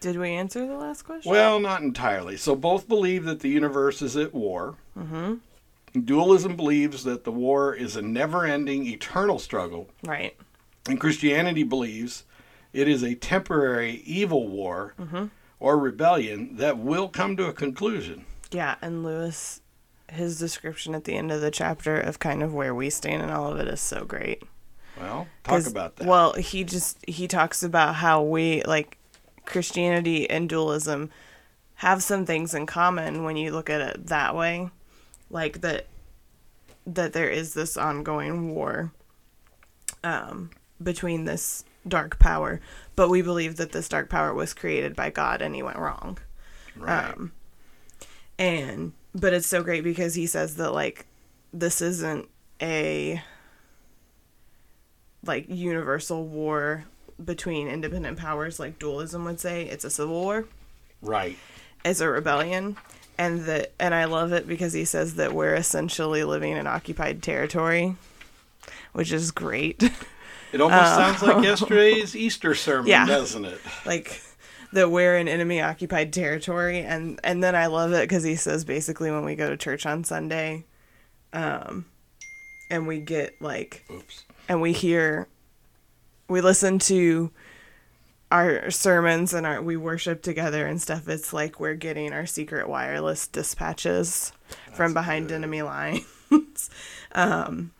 Did 0.00 0.16
we 0.16 0.30
answer 0.30 0.66
the 0.66 0.74
last 0.74 1.02
question? 1.02 1.30
well, 1.30 1.60
not 1.60 1.82
entirely. 1.82 2.38
So 2.38 2.56
both 2.56 2.88
believe 2.88 3.24
that 3.24 3.40
the 3.40 3.50
universe 3.50 4.00
is 4.00 4.16
at 4.16 4.32
war. 4.32 4.76
Mm-hmm. 4.98 5.34
Dualism 6.02 6.56
believes 6.56 7.04
that 7.04 7.24
the 7.24 7.30
war 7.30 7.74
is 7.74 7.94
a 7.94 8.00
never-ending, 8.00 8.86
eternal 8.86 9.38
struggle, 9.38 9.90
right. 10.02 10.34
and 10.88 10.98
Christianity 10.98 11.62
believes 11.62 12.24
it 12.72 12.88
is 12.88 13.02
a 13.02 13.14
temporary 13.14 13.96
evil 14.06 14.48
war 14.48 14.94
or 15.60 15.78
rebellion 15.78 16.56
that 16.56 16.78
will 16.78 17.08
come 17.08 17.36
to 17.36 17.44
a 17.44 17.52
conclusion. 17.52 18.24
Yeah, 18.50 18.76
and 18.80 19.04
Lewis, 19.04 19.60
his 20.08 20.38
description 20.38 20.94
at 20.94 21.04
the 21.04 21.16
end 21.16 21.30
of 21.30 21.42
the 21.42 21.50
chapter 21.50 22.00
of 22.00 22.18
kind 22.18 22.42
of 22.42 22.54
where 22.54 22.74
we 22.74 22.88
stand 22.88 23.20
and 23.20 23.30
all 23.30 23.52
of 23.52 23.58
it 23.58 23.68
is 23.68 23.82
so 23.82 24.06
great. 24.06 24.42
Well, 25.00 25.26
talk 25.44 25.66
about 25.66 25.96
that. 25.96 26.06
Well, 26.06 26.34
he 26.34 26.64
just 26.64 26.98
he 27.08 27.26
talks 27.28 27.62
about 27.62 27.96
how 27.96 28.22
we 28.22 28.62
like 28.62 28.98
Christianity 29.44 30.28
and 30.28 30.48
dualism 30.48 31.10
have 31.76 32.02
some 32.02 32.24
things 32.24 32.54
in 32.54 32.66
common 32.66 33.24
when 33.24 33.36
you 33.36 33.50
look 33.50 33.68
at 33.68 33.80
it 33.80 34.06
that 34.06 34.36
way, 34.36 34.70
like 35.30 35.60
that 35.62 35.86
that 36.86 37.12
there 37.12 37.28
is 37.28 37.54
this 37.54 37.76
ongoing 37.76 38.54
war 38.54 38.92
um, 40.04 40.50
between 40.82 41.24
this 41.24 41.64
dark 41.86 42.18
power, 42.18 42.60
but 42.96 43.08
we 43.08 43.22
believe 43.22 43.56
that 43.56 43.72
this 43.72 43.88
dark 43.88 44.08
power 44.08 44.32
was 44.34 44.54
created 44.54 44.94
by 44.94 45.10
God 45.10 45.42
and 45.42 45.54
he 45.54 45.62
went 45.62 45.78
wrong. 45.78 46.18
right. 46.76 47.12
um, 47.12 47.32
and 48.38 48.92
but 49.14 49.32
it's 49.32 49.46
so 49.46 49.62
great 49.62 49.84
because 49.84 50.14
he 50.14 50.26
says 50.26 50.56
that 50.56 50.72
like 50.72 51.06
this 51.52 51.80
isn't 51.82 52.28
a 52.60 53.22
like 55.24 55.48
universal 55.48 56.24
war 56.26 56.84
between 57.24 57.68
independent 57.68 58.18
powers 58.18 58.58
like 58.58 58.78
dualism 58.78 59.24
would 59.24 59.38
say 59.38 59.64
it's 59.66 59.84
a 59.84 59.90
civil 59.90 60.20
war 60.20 60.44
right. 61.00 61.36
it's 61.84 62.00
a 62.00 62.08
rebellion 62.08 62.76
and 63.18 63.42
that 63.42 63.72
and 63.78 63.94
i 63.94 64.04
love 64.04 64.32
it 64.32 64.46
because 64.48 64.72
he 64.72 64.84
says 64.84 65.14
that 65.16 65.32
we're 65.32 65.54
essentially 65.54 66.24
living 66.24 66.52
in 66.56 66.66
occupied 66.66 67.22
territory 67.22 67.94
which 68.92 69.12
is 69.12 69.30
great 69.30 69.82
It 70.52 70.60
almost 70.60 70.94
sounds 70.94 71.22
like 71.22 71.42
yesterday's 71.44 72.14
Easter 72.14 72.54
sermon, 72.54 72.86
Yeah. 72.88 73.06
doesn't 73.06 73.44
it? 73.46 73.58
like 73.86 74.20
that 74.72 74.90
we're 74.90 75.16
in 75.16 75.28
enemy 75.28 75.60
occupied 75.60 76.12
territory 76.12 76.80
and 76.80 77.20
and 77.22 77.44
then 77.44 77.54
i 77.54 77.66
love 77.66 77.92
it 77.92 78.02
because 78.02 78.22
he 78.24 78.34
says 78.36 78.64
basically 78.64 79.10
when 79.10 79.24
we 79.24 79.34
go 79.36 79.48
to 79.48 79.56
church 79.56 79.86
on 79.86 80.02
sunday 80.02 80.64
um 81.32 81.84
and 82.70 82.86
we 82.86 82.98
get 83.00 83.40
like 83.40 83.84
Oops. 83.90 84.24
And 84.48 84.60
we 84.60 84.72
hear 84.72 85.28
we 86.28 86.40
listen 86.40 86.78
to 86.78 87.30
our 88.30 88.70
sermons 88.70 89.34
and 89.34 89.46
our 89.46 89.60
we 89.60 89.76
worship 89.76 90.22
together 90.22 90.66
and 90.66 90.80
stuff 90.80 91.06
it's 91.08 91.32
like 91.32 91.60
we're 91.60 91.74
getting 91.74 92.12
our 92.12 92.24
secret 92.26 92.68
wireless 92.68 93.26
dispatches 93.26 94.32
from 94.72 94.94
behind 94.94 95.28
good. 95.28 95.34
enemy 95.34 95.62
lines 95.62 96.00
um, 97.12 97.70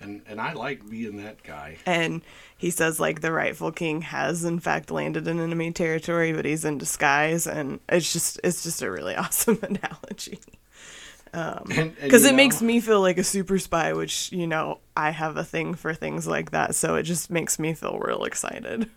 And 0.00 0.20
and 0.26 0.40
I 0.40 0.52
like 0.52 0.88
being 0.88 1.16
that 1.18 1.42
guy. 1.42 1.78
and 1.86 2.20
he 2.56 2.70
says 2.70 3.00
like 3.00 3.20
the 3.22 3.32
rightful 3.32 3.72
king 3.72 4.02
has 4.02 4.44
in 4.44 4.58
fact 4.60 4.90
landed 4.90 5.26
in 5.26 5.40
enemy 5.40 5.72
territory 5.72 6.32
but 6.34 6.44
he's 6.44 6.64
in 6.66 6.76
disguise 6.78 7.46
and 7.46 7.80
it's 7.88 8.12
just 8.12 8.38
it's 8.44 8.62
just 8.62 8.82
a 8.82 8.90
really 8.90 9.14
awesome 9.22 9.58
analogy 9.62 10.38
Um, 11.32 11.64
because 11.66 12.24
uh, 12.24 12.28
you 12.28 12.28
it 12.28 12.32
know, 12.32 12.36
makes 12.36 12.62
me 12.62 12.80
feel 12.80 13.00
like 13.00 13.18
a 13.18 13.24
super 13.24 13.58
spy 13.58 13.92
which 13.92 14.32
you 14.32 14.46
know 14.46 14.78
i 14.96 15.10
have 15.10 15.36
a 15.36 15.44
thing 15.44 15.74
for 15.74 15.94
things 15.94 16.26
like 16.26 16.52
that 16.52 16.74
so 16.74 16.94
it 16.94 17.02
just 17.02 17.30
makes 17.30 17.58
me 17.58 17.74
feel 17.74 17.98
real 17.98 18.24
excited 18.24 18.88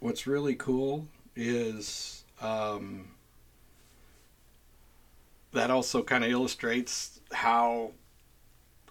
what's 0.00 0.26
really 0.26 0.54
cool 0.54 1.06
is 1.36 2.24
um, 2.40 3.08
that 5.52 5.70
also 5.70 6.02
kind 6.02 6.24
of 6.24 6.30
illustrates 6.30 7.20
how 7.32 7.92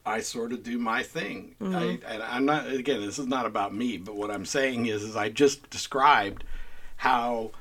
I 0.05 0.21
sort 0.21 0.51
of 0.51 0.63
do 0.63 0.79
my 0.79 1.03
thing. 1.03 1.55
Mm-hmm. 1.61 1.75
I, 1.75 2.13
and 2.13 2.23
I'm 2.23 2.45
not 2.45 2.67
again. 2.67 3.01
This 3.01 3.19
is 3.19 3.27
not 3.27 3.45
about 3.45 3.73
me, 3.73 3.97
but 3.97 4.15
what 4.15 4.31
I'm 4.31 4.45
saying 4.45 4.87
is, 4.87 5.03
is 5.03 5.15
I 5.15 5.29
just 5.29 5.69
described 5.69 6.43
how 6.97 7.51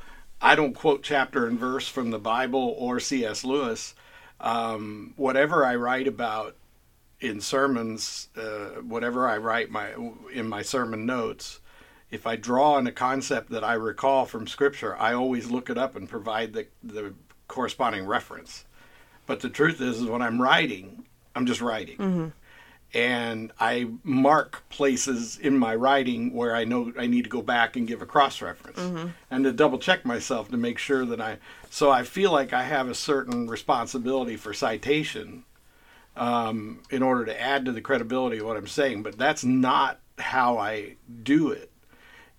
I 0.40 0.54
don't 0.54 0.74
quote 0.74 1.02
chapter 1.02 1.46
and 1.46 1.58
verse 1.58 1.88
from 1.88 2.10
the 2.10 2.18
Bible 2.18 2.74
or 2.78 3.00
C.S. 3.00 3.44
Lewis. 3.44 3.94
Um, 4.40 5.14
whatever 5.16 5.64
I 5.64 5.76
write 5.76 6.08
about 6.08 6.56
in 7.20 7.40
sermons, 7.40 8.28
uh, 8.36 8.80
whatever 8.82 9.28
I 9.28 9.36
write 9.36 9.70
my 9.70 9.92
in 10.32 10.48
my 10.48 10.62
sermon 10.62 11.04
notes, 11.06 11.60
if 12.10 12.26
I 12.26 12.36
draw 12.36 12.74
on 12.74 12.86
a 12.86 12.92
concept 12.92 13.50
that 13.50 13.62
I 13.62 13.74
recall 13.74 14.24
from 14.24 14.46
Scripture, 14.46 14.96
I 14.96 15.12
always 15.12 15.50
look 15.50 15.68
it 15.70 15.76
up 15.78 15.96
and 15.96 16.08
provide 16.08 16.52
the 16.54 16.66
the 16.82 17.14
corresponding 17.48 18.06
reference. 18.06 18.64
But 19.26 19.40
the 19.40 19.50
truth 19.50 19.80
is, 19.80 20.00
is 20.00 20.06
when 20.06 20.22
I'm 20.22 20.40
writing, 20.40 21.04
I'm 21.36 21.46
just 21.46 21.60
writing, 21.60 22.32
and 22.92 23.52
I 23.60 23.88
mark 24.02 24.64
places 24.68 25.38
in 25.38 25.56
my 25.58 25.74
writing 25.74 26.32
where 26.32 26.56
I 26.56 26.64
know 26.64 26.92
I 26.98 27.06
need 27.06 27.22
to 27.24 27.30
go 27.30 27.42
back 27.42 27.76
and 27.76 27.86
give 27.86 28.02
a 28.02 28.06
cross 28.06 28.42
reference 28.42 28.78
and 29.30 29.44
to 29.44 29.52
double 29.52 29.78
check 29.78 30.04
myself 30.04 30.50
to 30.50 30.56
make 30.56 30.78
sure 30.78 31.04
that 31.06 31.20
I. 31.20 31.38
So 31.70 31.90
I 31.90 32.02
feel 32.02 32.32
like 32.32 32.52
I 32.52 32.64
have 32.64 32.88
a 32.88 32.94
certain 32.94 33.48
responsibility 33.48 34.36
for 34.36 34.52
citation 34.52 35.44
um, 36.16 36.80
in 36.90 37.02
order 37.02 37.24
to 37.26 37.40
add 37.40 37.64
to 37.66 37.72
the 37.72 37.80
credibility 37.80 38.38
of 38.38 38.46
what 38.46 38.56
I'm 38.56 38.66
saying, 38.66 39.04
but 39.04 39.16
that's 39.16 39.44
not 39.44 40.00
how 40.18 40.58
I 40.58 40.96
do 41.22 41.50
it. 41.50 41.70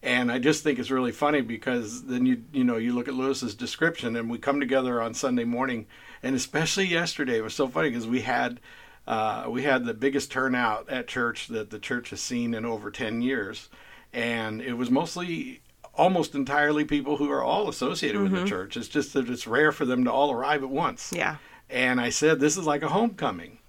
And 0.03 0.31
I 0.31 0.39
just 0.39 0.63
think 0.63 0.79
it's 0.79 0.91
really 0.91 1.11
funny 1.11 1.41
because 1.41 2.05
then 2.05 2.25
you 2.25 2.43
you 2.51 2.63
know 2.63 2.77
you 2.77 2.93
look 2.93 3.07
at 3.07 3.13
Lewis's 3.13 3.53
description 3.53 4.15
and 4.15 4.29
we 4.29 4.39
come 4.39 4.59
together 4.59 5.01
on 5.01 5.13
Sunday 5.13 5.43
morning 5.43 5.85
and 6.23 6.35
especially 6.35 6.85
yesterday 6.85 7.37
it 7.37 7.43
was 7.43 7.53
so 7.53 7.67
funny 7.67 7.89
because 7.89 8.07
we 8.07 8.21
had 8.21 8.59
uh, 9.07 9.45
we 9.49 9.63
had 9.63 9.85
the 9.85 9.93
biggest 9.93 10.31
turnout 10.31 10.89
at 10.89 11.07
church 11.07 11.47
that 11.47 11.69
the 11.69 11.79
church 11.79 12.11
has 12.11 12.21
seen 12.21 12.53
in 12.53 12.65
over 12.65 12.91
10 12.91 13.21
years. 13.21 13.69
And 14.13 14.61
it 14.61 14.73
was 14.73 14.91
mostly 14.91 15.61
almost 15.93 16.35
entirely 16.35 16.85
people 16.85 17.17
who 17.17 17.29
are 17.31 17.43
all 17.43 17.67
associated 17.69 18.21
with 18.21 18.31
the 18.31 18.45
church. 18.45 18.77
It's 18.77 18.87
just 18.87 19.13
that 19.13 19.29
it's 19.29 19.47
rare 19.47 19.71
for 19.71 19.85
them 19.85 20.03
to 20.05 20.11
all 20.11 20.31
arrive 20.31 20.63
at 20.63 20.69
once. 20.69 21.11
Yeah. 21.15 21.37
And 21.69 21.99
I 21.99 22.09
said, 22.09 22.39
This 22.39 22.57
is 22.57 22.65
like 22.65 22.83
a 22.83 22.89
homecoming. 22.89 23.59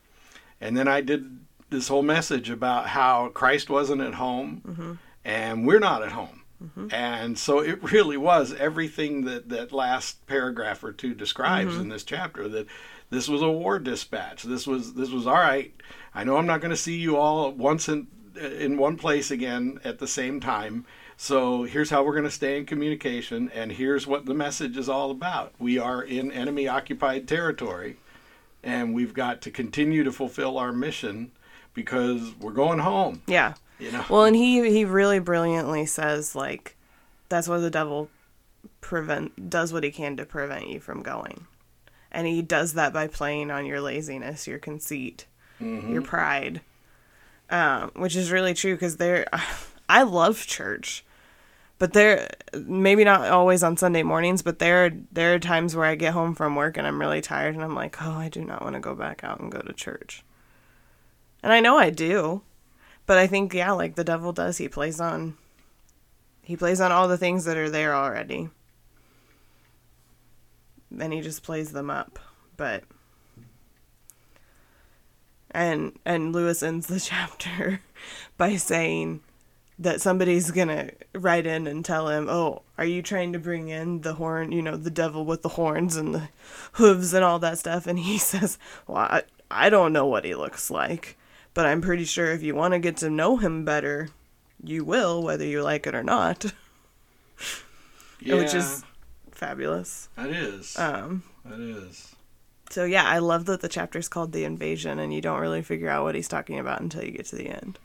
And 0.60 0.76
then 0.76 0.88
I 0.88 1.00
did 1.00 1.40
this 1.70 1.88
whole 1.88 2.02
message 2.02 2.50
about 2.50 2.88
how 2.88 3.28
Christ 3.28 3.70
wasn't 3.70 4.00
at 4.02 4.14
home. 4.14 4.98
And 5.24 5.66
we're 5.66 5.80
not 5.80 6.02
at 6.02 6.12
home. 6.12 6.41
Mm-hmm. 6.62 6.94
And 6.94 7.38
so 7.38 7.60
it 7.60 7.82
really 7.92 8.16
was 8.16 8.54
everything 8.54 9.24
that 9.24 9.48
that 9.48 9.72
last 9.72 10.26
paragraph 10.26 10.84
or 10.84 10.92
two 10.92 11.14
describes 11.14 11.74
in 11.74 11.82
mm-hmm. 11.82 11.90
this 11.90 12.04
chapter 12.04 12.48
that 12.48 12.66
this 13.10 13.28
was 13.28 13.42
a 13.42 13.50
war 13.50 13.78
dispatch. 13.78 14.42
This 14.42 14.66
was 14.66 14.94
this 14.94 15.10
was 15.10 15.26
all 15.26 15.34
right. 15.34 15.72
I 16.14 16.24
know 16.24 16.36
I'm 16.36 16.46
not 16.46 16.60
going 16.60 16.70
to 16.70 16.76
see 16.76 16.96
you 16.96 17.16
all 17.16 17.52
once 17.52 17.88
in 17.88 18.06
in 18.40 18.78
one 18.78 18.96
place 18.96 19.30
again 19.30 19.78
at 19.84 19.98
the 19.98 20.06
same 20.06 20.40
time. 20.40 20.86
So 21.16 21.64
here's 21.64 21.90
how 21.90 22.02
we're 22.02 22.14
going 22.14 22.24
to 22.24 22.30
stay 22.30 22.58
in 22.58 22.66
communication, 22.66 23.50
and 23.54 23.70
here's 23.70 24.06
what 24.06 24.24
the 24.26 24.34
message 24.34 24.76
is 24.76 24.88
all 24.88 25.10
about. 25.10 25.52
We 25.58 25.78
are 25.78 26.02
in 26.02 26.32
enemy 26.32 26.66
occupied 26.66 27.28
territory, 27.28 27.98
and 28.62 28.94
we've 28.94 29.14
got 29.14 29.42
to 29.42 29.50
continue 29.50 30.02
to 30.04 30.10
fulfill 30.10 30.58
our 30.58 30.72
mission 30.72 31.30
because 31.74 32.34
we're 32.40 32.52
going 32.52 32.80
home. 32.80 33.22
yeah 33.26 33.54
You 33.82 33.90
know. 33.90 34.04
well 34.08 34.24
and 34.24 34.36
he 34.36 34.70
he 34.70 34.84
really 34.84 35.18
brilliantly 35.18 35.86
says 35.86 36.36
like 36.36 36.76
that's 37.28 37.48
why 37.48 37.58
the 37.58 37.70
devil 37.70 38.08
prevent 38.80 39.50
does 39.50 39.72
what 39.72 39.82
he 39.82 39.90
can 39.90 40.16
to 40.18 40.24
prevent 40.24 40.68
you 40.68 40.78
from 40.78 41.02
going. 41.02 41.46
And 42.12 42.26
he 42.26 42.42
does 42.42 42.74
that 42.74 42.92
by 42.92 43.06
playing 43.08 43.50
on 43.50 43.66
your 43.66 43.80
laziness 43.80 44.46
your 44.46 44.58
conceit 44.58 45.26
your 45.60 46.02
pride 46.02 46.60
um, 47.50 47.90
which 47.94 48.16
is 48.16 48.32
really 48.32 48.54
true 48.54 48.74
because 48.74 48.96
there 48.96 49.26
i 49.88 50.02
love 50.02 50.46
church 50.46 51.04
but 51.78 51.92
there 51.92 52.28
maybe 52.54 53.04
not 53.04 53.28
always 53.28 53.62
on 53.62 53.76
sunday 53.76 54.02
mornings 54.02 54.42
but 54.42 54.58
there 54.58 54.90
there 55.12 55.34
are 55.34 55.38
times 55.38 55.76
where 55.76 55.86
i 55.86 55.94
get 55.94 56.12
home 56.12 56.34
from 56.34 56.56
work 56.56 56.76
and 56.76 56.86
i'm 56.86 57.00
really 57.00 57.20
tired 57.20 57.54
and 57.54 57.62
i'm 57.62 57.74
like 57.74 58.02
oh 58.02 58.12
i 58.12 58.28
do 58.28 58.44
not 58.44 58.62
want 58.62 58.74
to 58.74 58.80
go 58.80 58.94
back 58.94 59.22
out 59.22 59.40
and 59.40 59.52
go 59.52 59.60
to 59.60 59.72
church. 59.72 60.24
And 61.42 61.52
i 61.52 61.60
know 61.60 61.78
i 61.78 61.90
do 61.90 62.42
but 63.06 63.18
i 63.18 63.26
think 63.26 63.52
yeah 63.54 63.72
like 63.72 63.94
the 63.94 64.04
devil 64.04 64.32
does 64.32 64.58
he 64.58 64.68
plays 64.68 65.00
on 65.00 65.36
he 66.42 66.56
plays 66.56 66.80
on 66.80 66.92
all 66.92 67.08
the 67.08 67.16
things 67.16 67.44
that 67.44 67.56
are 67.56 67.70
there 67.70 67.94
already. 67.94 68.50
And 70.98 71.12
he 71.12 71.20
just 71.20 71.42
plays 71.42 71.72
them 71.72 71.88
up. 71.88 72.18
But 72.56 72.84
and 75.54 75.98
and 76.04 76.32
lewis 76.32 76.62
ends 76.62 76.86
the 76.86 77.00
chapter 77.00 77.80
by 78.38 78.56
saying 78.56 79.20
that 79.78 80.00
somebody's 80.00 80.50
gonna 80.50 80.90
write 81.14 81.46
in 81.46 81.66
and 81.66 81.84
tell 81.84 82.08
him 82.08 82.26
oh 82.30 82.62
are 82.78 82.86
you 82.86 83.02
trying 83.02 83.34
to 83.34 83.38
bring 83.38 83.68
in 83.68 84.00
the 84.00 84.14
horn 84.14 84.50
you 84.50 84.62
know 84.62 84.78
the 84.78 84.90
devil 84.90 85.26
with 85.26 85.42
the 85.42 85.50
horns 85.50 85.94
and 85.94 86.14
the 86.14 86.28
hooves 86.72 87.12
and 87.12 87.24
all 87.24 87.38
that 87.38 87.58
stuff? 87.58 87.86
And 87.86 87.98
he 87.98 88.16
says 88.18 88.58
well 88.86 88.98
i, 88.98 89.22
I 89.50 89.68
don't 89.68 89.92
know 89.92 90.06
what 90.06 90.24
he 90.24 90.34
looks 90.34 90.70
like 90.70 91.18
but 91.54 91.66
i'm 91.66 91.80
pretty 91.80 92.04
sure 92.04 92.32
if 92.32 92.42
you 92.42 92.54
want 92.54 92.72
to 92.72 92.78
get 92.78 92.96
to 92.96 93.10
know 93.10 93.36
him 93.36 93.64
better 93.64 94.08
you 94.62 94.84
will 94.84 95.22
whether 95.22 95.44
you 95.44 95.62
like 95.62 95.86
it 95.86 95.94
or 95.94 96.02
not 96.02 96.44
yeah, 98.20 98.36
which 98.36 98.54
is 98.54 98.84
fabulous 99.32 100.08
that 100.16 100.30
is 100.30 100.78
um 100.78 101.22
that 101.44 101.60
is. 101.60 102.14
So 102.70 102.84
yeah, 102.84 103.04
I 103.04 103.18
love 103.18 103.46
that 103.46 103.60
the 103.60 103.68
chapter's 103.68 104.08
called 104.08 104.32
the 104.32 104.44
invasion, 104.44 104.98
and 104.98 105.12
you 105.12 105.20
don't 105.20 105.40
really 105.40 105.62
figure 105.62 105.88
out 105.88 106.04
what 106.04 106.14
he's 106.14 106.28
talking 106.28 106.58
about 106.58 106.80
until 106.80 107.04
you 107.04 107.10
get 107.10 107.26
to 107.26 107.36
the 107.36 107.48
end. 107.48 107.78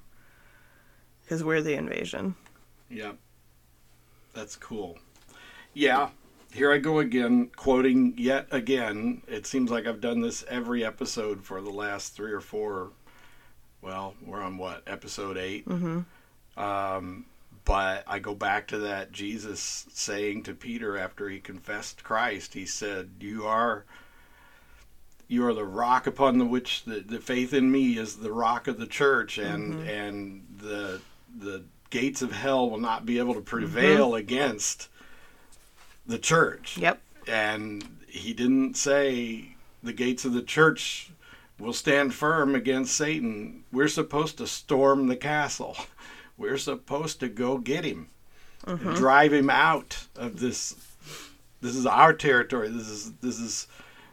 Because 1.24 1.44
we're 1.44 1.62
the 1.62 1.74
invasion. 1.74 2.36
Yeah, 2.90 3.14
that's 4.34 4.56
cool. 4.56 4.98
Yeah, 5.74 6.10
here 6.54 6.72
I 6.72 6.78
go 6.78 7.00
again, 7.00 7.52
quoting 7.56 8.14
yet 8.18 8.48
again. 8.52 9.24
It 9.28 9.46
seems 9.46 9.70
like 9.70 9.86
I've 9.86 10.00
done 10.00 10.22
this 10.22 10.46
every 10.48 10.86
episode 10.86 11.44
for 11.44 11.62
the 11.62 11.70
last 11.70 12.16
three 12.16 12.32
or 12.32 12.40
four. 12.40 12.92
Well, 13.82 14.16
we're 14.26 14.42
on 14.42 14.58
what 14.58 14.84
episode 14.88 15.38
8 15.38 15.68
Mm-hmm. 15.68 16.62
Um, 16.62 17.26
but 17.66 18.06
I 18.08 18.20
go 18.20 18.34
back 18.34 18.68
to 18.68 18.78
that 18.80 19.12
Jesus 19.12 19.86
saying 19.92 20.44
to 20.44 20.54
Peter 20.54 20.98
after 20.98 21.28
he 21.28 21.40
confessed 21.40 22.02
Christ. 22.02 22.54
He 22.54 22.66
said, 22.66 23.10
"You 23.20 23.46
are." 23.46 23.84
You 25.28 25.46
are 25.46 25.54
the 25.54 25.66
rock 25.66 26.08
upon 26.08 26.38
the 26.38 26.46
which 26.46 26.86
the, 26.86 27.02
the 27.02 27.20
faith 27.20 27.54
in 27.54 27.70
me 27.70 27.98
is 27.98 28.16
the 28.16 28.32
rock 28.32 28.70
of 28.70 28.80
the 28.80 28.88
church, 28.88 29.38
and 29.38 29.86
and 29.86 30.48
the 30.58 31.02
the 31.38 31.64
gates 31.90 32.22
of 32.22 32.32
hell 32.32 32.70
will 32.70 32.80
not 32.80 33.06
be 33.06 33.20
able 33.20 33.34
to 33.34 33.42
prevail 33.42 34.16
against 34.16 34.88
the 36.06 36.18
church. 36.18 36.78
Yep. 36.78 37.02
And 37.28 37.84
he 38.08 38.34
didn't 38.34 38.78
say 38.78 39.58
the 39.84 39.92
gates 39.92 40.24
of 40.24 40.32
the 40.32 40.42
church 40.42 41.12
will 41.60 41.74
stand 41.74 42.14
firm 42.14 42.56
against 42.56 42.96
Satan. 42.96 43.64
We're 43.72 43.88
supposed 43.88 44.38
to 44.40 44.48
storm 44.48 45.08
the 45.08 45.16
castle. 45.16 45.76
We're 46.38 46.58
supposed 46.58 47.20
to 47.22 47.30
go 47.30 47.58
get 47.58 47.84
him, 47.84 48.10
and 48.66 48.80
drive 48.96 49.34
him 49.34 49.50
out 49.50 50.06
of 50.16 50.40
this. 50.40 50.76
This 51.62 51.76
is 51.76 51.86
our 51.88 52.14
territory. 52.14 52.70
This 52.70 52.88
is 52.88 53.14
this 53.14 53.40
is 53.40 53.68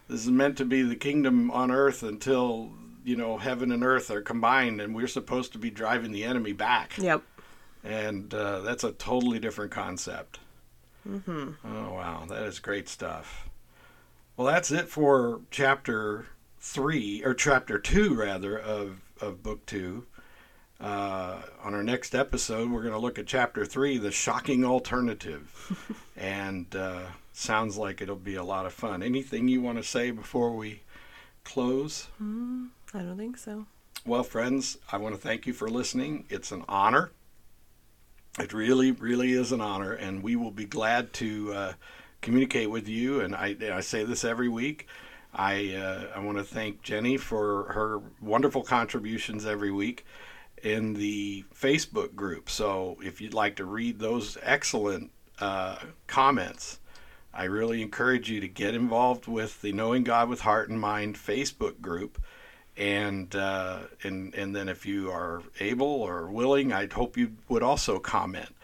this 0.08 0.20
is 0.20 0.30
meant 0.30 0.56
to 0.58 0.64
be 0.64 0.82
the 0.82 0.96
kingdom 0.96 1.50
on 1.50 1.70
earth 1.70 2.02
until 2.02 2.70
you 3.04 3.16
know 3.16 3.36
heaven 3.36 3.70
and 3.72 3.84
earth 3.84 4.10
are 4.10 4.22
combined, 4.22 4.80
and 4.80 4.94
we're 4.94 5.06
supposed 5.06 5.52
to 5.52 5.58
be 5.58 5.68
driving 5.70 6.12
the 6.12 6.24
enemy 6.24 6.52
back 6.54 6.96
Yep. 6.96 7.22
and 7.84 8.32
uh, 8.32 8.60
that's 8.60 8.84
a 8.84 8.92
totally 8.92 9.38
different 9.38 9.70
concept. 9.70 10.38
Mm-hmm. 11.06 11.50
Oh 11.66 11.92
wow, 11.92 12.24
that 12.30 12.44
is 12.44 12.58
great 12.58 12.88
stuff. 12.88 13.46
Well, 14.38 14.46
that's 14.46 14.70
it 14.72 14.88
for 14.88 15.40
chapter 15.50 16.24
three 16.64 17.22
or 17.22 17.34
chapter 17.34 17.78
two 17.78 18.14
rather 18.14 18.58
of 18.58 19.02
of 19.20 19.42
book 19.42 19.64
two. 19.66 20.06
Uh, 20.80 21.40
on 21.62 21.72
our 21.72 21.84
next 21.84 22.14
episode, 22.14 22.70
we're 22.70 22.82
going 22.82 22.94
to 22.94 22.98
look 22.98 23.18
at 23.18 23.26
chapter 23.26 23.64
three, 23.64 23.96
the 23.96 24.10
shocking 24.10 24.64
alternative, 24.64 26.02
and 26.16 26.74
uh, 26.74 27.02
sounds 27.32 27.76
like 27.76 28.00
it'll 28.00 28.16
be 28.16 28.34
a 28.34 28.42
lot 28.42 28.66
of 28.66 28.72
fun. 28.72 29.02
Anything 29.02 29.46
you 29.46 29.60
want 29.60 29.78
to 29.78 29.84
say 29.84 30.10
before 30.10 30.56
we 30.56 30.80
close? 31.44 32.08
Mm, 32.20 32.70
I 32.92 33.00
don't 33.00 33.18
think 33.18 33.36
so. 33.36 33.66
Well, 34.04 34.24
friends, 34.24 34.78
I 34.90 34.96
want 34.96 35.14
to 35.14 35.20
thank 35.20 35.46
you 35.46 35.52
for 35.52 35.68
listening. 35.68 36.24
It's 36.28 36.50
an 36.50 36.64
honor. 36.68 37.12
It 38.38 38.52
really, 38.52 38.90
really 38.90 39.32
is 39.32 39.52
an 39.52 39.60
honor, 39.60 39.92
and 39.92 40.22
we 40.22 40.34
will 40.34 40.50
be 40.50 40.64
glad 40.64 41.12
to 41.14 41.52
uh, 41.52 41.72
communicate 42.20 42.70
with 42.70 42.88
you. 42.88 43.20
And 43.20 43.34
I, 43.34 43.54
I 43.72 43.80
say 43.80 44.02
this 44.02 44.24
every 44.24 44.48
week. 44.48 44.88
I 45.34 45.74
uh, 45.74 46.16
I 46.16 46.20
want 46.20 46.38
to 46.38 46.44
thank 46.44 46.82
Jenny 46.82 47.16
for 47.16 47.72
her 47.72 48.00
wonderful 48.20 48.62
contributions 48.62 49.44
every 49.44 49.72
week 49.72 50.04
in 50.62 50.94
the 50.94 51.44
Facebook 51.54 52.14
group. 52.14 52.48
So 52.48 52.96
if 53.02 53.20
you'd 53.20 53.34
like 53.34 53.56
to 53.56 53.64
read 53.64 53.98
those 53.98 54.38
excellent 54.42 55.10
uh, 55.40 55.76
comments, 56.06 56.78
I 57.32 57.44
really 57.44 57.82
encourage 57.82 58.30
you 58.30 58.40
to 58.40 58.48
get 58.48 58.74
involved 58.74 59.26
with 59.26 59.60
the 59.60 59.72
Knowing 59.72 60.04
God 60.04 60.28
with 60.28 60.40
Heart 60.40 60.70
and 60.70 60.80
Mind 60.80 61.16
Facebook 61.16 61.80
group. 61.80 62.22
And 62.76 63.34
uh, 63.36 63.80
and 64.02 64.34
and 64.34 64.54
then 64.54 64.68
if 64.68 64.84
you 64.86 65.10
are 65.10 65.42
able 65.60 65.86
or 65.86 66.28
willing, 66.28 66.72
I'd 66.72 66.92
hope 66.92 67.16
you 67.16 67.32
would 67.48 67.62
also 67.62 67.98
comment. 67.98 68.54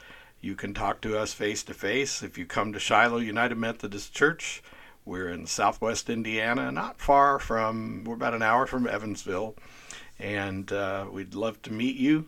You 0.41 0.57
can 0.57 0.73
talk 0.73 1.01
to 1.03 1.19
us 1.19 1.33
face 1.33 1.63
to 1.65 1.75
face 1.75 2.23
if 2.23 2.39
you 2.39 2.47
come 2.47 2.73
to 2.73 2.81
Shiloh 2.81 3.19
United 3.19 3.57
Methodist 3.59 4.13
Church. 4.15 4.63
We're 5.11 5.31
in 5.31 5.47
Southwest 5.47 6.09
Indiana, 6.09 6.71
not 6.71 7.01
far 7.01 7.41
from. 7.41 8.05
We're 8.05 8.15
about 8.15 8.33
an 8.33 8.43
hour 8.43 8.65
from 8.65 8.87
Evansville, 8.87 9.57
and 10.21 10.71
uh, 10.71 11.07
we'd 11.11 11.35
love 11.35 11.61
to 11.63 11.73
meet 11.73 11.97
you. 11.97 12.27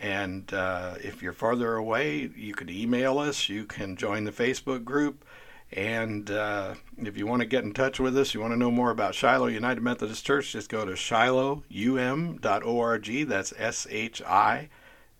And 0.00 0.50
uh, 0.54 0.94
if 1.04 1.22
you're 1.22 1.34
farther 1.34 1.74
away, 1.74 2.30
you 2.34 2.54
could 2.54 2.70
email 2.70 3.18
us. 3.18 3.50
You 3.50 3.66
can 3.66 3.96
join 3.96 4.24
the 4.24 4.32
Facebook 4.32 4.82
group. 4.82 5.26
And 5.74 6.30
uh, 6.30 6.76
if 6.96 7.18
you 7.18 7.26
want 7.26 7.42
to 7.42 7.46
get 7.46 7.64
in 7.64 7.74
touch 7.74 8.00
with 8.00 8.16
us, 8.16 8.32
you 8.32 8.40
want 8.40 8.54
to 8.54 8.58
know 8.58 8.70
more 8.70 8.90
about 8.90 9.14
Shiloh 9.14 9.48
United 9.48 9.82
Methodist 9.82 10.24
Church, 10.24 10.52
just 10.52 10.70
go 10.70 10.86
to 10.86 10.92
shilohum.org. 10.92 13.28
That's 13.28 13.52
S 13.58 13.86
H 13.90 14.22
I 14.22 14.70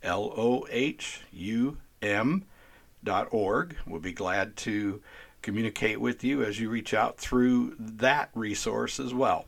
L 0.02 0.32
O 0.34 0.66
H 0.70 1.20
U 1.30 1.76
M.org. 2.00 3.76
We'll 3.86 4.00
be 4.00 4.14
glad 4.14 4.56
to 4.56 5.02
communicate 5.42 6.00
with 6.00 6.24
you 6.24 6.42
as 6.42 6.60
you 6.60 6.70
reach 6.70 6.94
out 6.94 7.18
through 7.18 7.74
that 7.78 8.30
resource 8.34 8.98
as 8.98 9.12
well. 9.12 9.46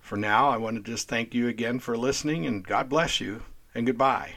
For 0.00 0.16
now, 0.16 0.48
I 0.48 0.56
want 0.56 0.76
to 0.76 0.90
just 0.90 1.08
thank 1.08 1.34
you 1.34 1.48
again 1.48 1.78
for 1.78 1.96
listening, 1.96 2.46
and 2.46 2.66
God 2.66 2.88
bless 2.88 3.20
you, 3.20 3.42
and 3.74 3.86
goodbye. 3.86 4.34